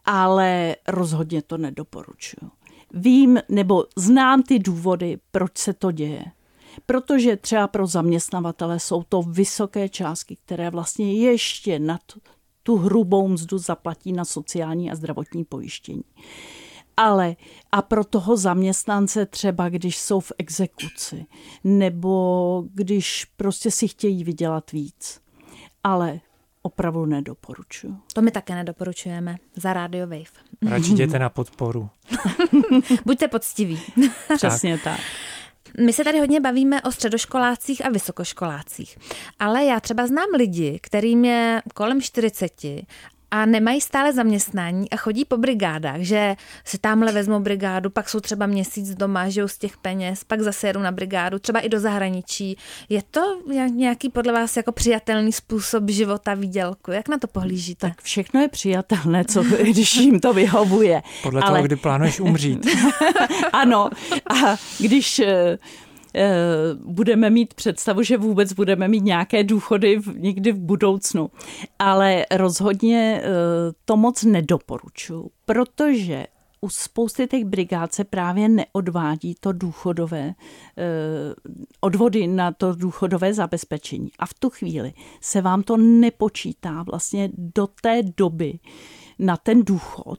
ale 0.05 0.77
rozhodně 0.89 1.43
to 1.43 1.59
nedoporučuju. 1.59 2.51
Vím 2.95 3.39
nebo 3.49 3.85
znám 3.97 4.43
ty 4.43 4.59
důvody, 4.59 5.19
proč 5.31 5.59
se 5.59 5.73
to 5.73 5.91
děje. 5.91 6.25
Protože 6.87 7.37
třeba 7.37 7.69
pro 7.69 7.87
zaměstnavatele 7.87 8.81
jsou 8.81 9.03
to 9.03 9.23
vysoké 9.23 9.89
částky, 9.89 10.37
které 10.45 10.71
vlastně 10.71 11.15
ještě 11.15 11.79
nad 11.79 12.01
tu 12.63 12.77
hrubou 12.77 13.29
mzdu 13.29 13.59
zaplatí 13.59 14.13
na 14.13 14.25
sociální 14.25 14.91
a 14.91 14.95
zdravotní 14.95 15.45
pojištění. 15.45 16.05
Ale 16.97 17.37
a 17.73 17.83
pro 17.83 18.05
toho 18.05 18.37
zaměstnance 18.37 19.27
třeba, 19.27 19.69
když 19.69 19.99
jsou 19.99 20.21
v 20.21 20.33
exekuci, 20.39 21.27
nebo 21.65 22.65
když 22.75 23.25
prostě 23.25 23.71
si 23.71 23.89
chtějí 23.89 24.25
vydělat 24.25 24.73
víc. 24.73 25.21
Ale 25.85 26.21
opravdu 26.63 27.07
nedoporučuju. 27.07 27.97
To 28.13 28.23
my 28.23 28.31
také 28.31 28.55
nedoporučujeme 28.55 29.37
za 29.57 29.73
Radio 29.73 30.07
Wave. 30.07 30.71
Radši 30.71 30.91
jděte 30.93 31.19
na 31.19 31.29
podporu. 31.29 31.89
Buďte 33.05 33.29
poctiví. 33.29 33.81
Přesně 34.37 34.79
tak. 34.79 34.85
tak. 34.85 35.01
My 35.81 35.93
se 35.93 36.05
tady 36.05 36.19
hodně 36.19 36.41
bavíme 36.41 36.83
o 36.83 36.93
středoškolácích 36.93 37.87
a 37.87 37.89
vysokoškolácích, 37.89 38.99
ale 39.39 39.65
já 39.65 39.81
třeba 39.81 40.07
znám 40.07 40.29
lidi, 40.37 40.79
kterým 40.83 41.25
je 41.25 41.63
kolem 41.75 42.01
40 42.03 42.53
a 43.35 43.47
nemají 43.47 43.81
stále 43.81 44.13
zaměstnání 44.13 44.91
a 44.91 44.97
chodí 44.97 45.25
po 45.25 45.37
brigádách, 45.37 46.01
že 46.01 46.37
si 46.65 46.79
tamhle 46.79 47.13
vezmou 47.13 47.41
brigádu, 47.41 47.91
pak 47.91 48.09
jsou 48.09 48.21
třeba 48.21 48.47
měsíc 48.47 48.95
doma, 48.95 49.29
žijou 49.29 49.49
z 49.49 49.59
těch 49.59 49.77
peněz, 49.77 50.25
pak 50.25 50.41
zase 50.41 50.67
jedou 50.67 50.81
na 50.81 50.93
brigádu, 50.93 51.39
třeba 51.39 51.61
i 51.61 51.69
do 51.69 51.81
zahraničí. 51.81 52.57
Je 52.89 53.03
to 53.11 53.21
nějaký 53.69 54.09
podle 54.09 54.33
vás 54.33 54.57
jako 54.57 54.73
přijatelný 54.73 55.33
způsob 55.33 55.91
života 55.91 56.35
výdělku? 56.35 56.91
Jak 56.91 57.09
na 57.09 57.19
to 57.19 57.27
pohlížíte? 57.27 57.89
Tak 57.89 58.03
všechno 58.03 58.41
je 58.41 58.49
přijatelné, 58.49 59.25
co, 59.25 59.43
když 59.63 59.97
jim 59.97 60.21
to 60.21 60.33
vyhovuje. 60.33 61.03
Podle 61.23 61.41
Ale... 61.41 61.51
toho, 61.51 61.63
kdy 61.63 61.77
plánuješ 61.77 62.21
umřít. 62.21 62.67
ano, 63.53 63.91
a 64.31 64.57
když 64.79 65.19
eh, 65.19 65.59
budeme 66.85 67.31
mít 67.31 67.55
představu, 67.55 68.03
že 68.03 68.17
vůbec 68.17 68.53
budeme 68.53 68.89
mít 68.89 69.05
nějaké 69.05 69.45
důchody 69.45 70.01
někdy 70.17 70.53
v 70.53 70.59
budoucnu. 70.59 71.31
Ale 71.79 72.27
rozhodně 72.31 73.21
eh, 73.23 73.29
to 73.85 73.97
moc 73.97 74.25
nedoporučuji, 74.25 75.31
protože 75.45 76.27
u 76.61 76.69
spousty 76.69 77.27
těch 77.27 77.45
brigád 77.45 77.93
se 77.93 78.05
právě 78.05 78.49
neodvádí 78.49 79.35
to 79.41 79.53
důchodové 79.53 80.29
eh, 80.29 80.35
odvody 81.81 82.27
na 82.27 82.53
to 82.53 82.75
důchodové 82.75 83.35
zabezpečení. 83.35 84.11
A 84.19 84.27
v 84.27 84.35
tu 84.35 84.51
chvíli 84.51 84.93
se 85.21 85.41
vám 85.41 85.63
to 85.63 85.77
nepočítá 85.77 86.83
vlastně 86.83 87.31
do 87.37 87.67
té 87.67 88.03
doby, 88.17 88.59
na 89.19 89.37
ten 89.37 89.63
důchod 89.63 90.19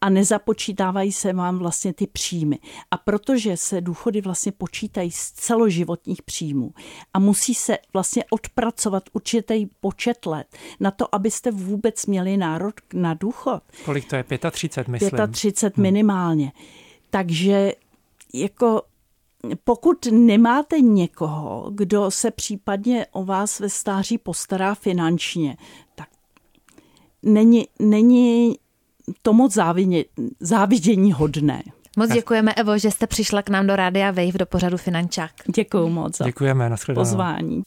a 0.00 0.10
nezapočítávají 0.10 1.12
se 1.12 1.32
vám 1.32 1.58
vlastně 1.58 1.92
ty 1.92 2.06
příjmy. 2.06 2.58
A 2.90 2.96
protože 2.96 3.56
se 3.56 3.80
důchody 3.80 4.20
vlastně 4.20 4.52
počítají 4.52 5.10
z 5.10 5.32
celoživotních 5.32 6.22
příjmů 6.22 6.70
a 7.14 7.18
musí 7.18 7.54
se 7.54 7.78
vlastně 7.92 8.24
odpracovat 8.30 9.02
určitý 9.12 9.66
počet 9.80 10.26
let 10.26 10.46
na 10.80 10.90
to, 10.90 11.14
abyste 11.14 11.50
vůbec 11.50 12.06
měli 12.06 12.36
národ 12.36 12.74
na 12.94 13.14
důchod. 13.14 13.62
Kolik 13.84 14.08
to 14.08 14.16
je? 14.16 14.24
35, 14.50 14.92
myslím. 14.92 15.10
35 15.30 15.82
minimálně. 15.82 16.44
Hmm. 16.44 16.52
Takže 17.10 17.72
jako 18.34 18.82
pokud 19.64 20.06
nemáte 20.12 20.80
někoho, 20.80 21.70
kdo 21.74 22.10
se 22.10 22.30
případně 22.30 23.06
o 23.12 23.24
vás 23.24 23.60
ve 23.60 23.68
stáří 23.68 24.18
postará 24.18 24.74
finančně, 24.74 25.56
tak 25.94 26.08
není, 27.26 27.68
není 27.78 28.56
to 29.22 29.32
moc 29.32 29.54
závidě, 29.54 30.04
závidění 30.40 31.12
hodné. 31.12 31.62
Moc 31.96 32.10
děkujeme, 32.10 32.54
Evo, 32.54 32.78
že 32.78 32.90
jste 32.90 33.06
přišla 33.06 33.42
k 33.42 33.48
nám 33.48 33.66
do 33.66 33.76
Rádia 33.76 34.10
Wave 34.10 34.38
do 34.38 34.46
pořadu 34.46 34.76
Finančák. 34.76 35.30
Děkuji 35.54 35.88
moc 35.88 36.16
za 36.16 36.24
děkujeme, 36.24 36.70
pozvání. 36.94 37.62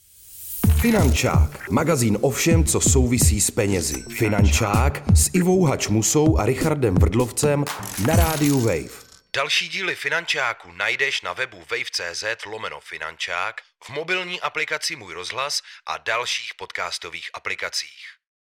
Finančák, 0.82 1.70
magazín 1.70 2.18
o 2.22 2.30
všem, 2.30 2.66
co 2.66 2.82
souvisí 2.82 3.42
s 3.42 3.52
penězi. 3.52 4.04
Finančák 4.18 5.04
s 5.16 5.30
Ivou 5.34 5.64
Hačmusou 5.64 6.38
a 6.38 6.46
Richardem 6.46 6.96
Vrdlovcem 6.96 7.66
na 8.08 8.16
rádiu 8.16 8.60
Wave. 8.60 9.10
Další 9.36 9.70
díly 9.70 9.96
Finančáku 9.96 10.72
najdeš 10.72 11.22
na 11.22 11.34
webu 11.34 11.58
wave.cz 11.58 12.24
lomeno 12.46 12.80
Finančák, 12.80 13.62
v 13.84 13.90
mobilní 13.90 14.42
aplikaci 14.42 14.96
Můj 14.96 15.14
rozhlas 15.14 15.62
a 15.88 15.98
dalších 15.98 16.52
podcastových 16.58 17.30
aplikacích. 17.34 18.19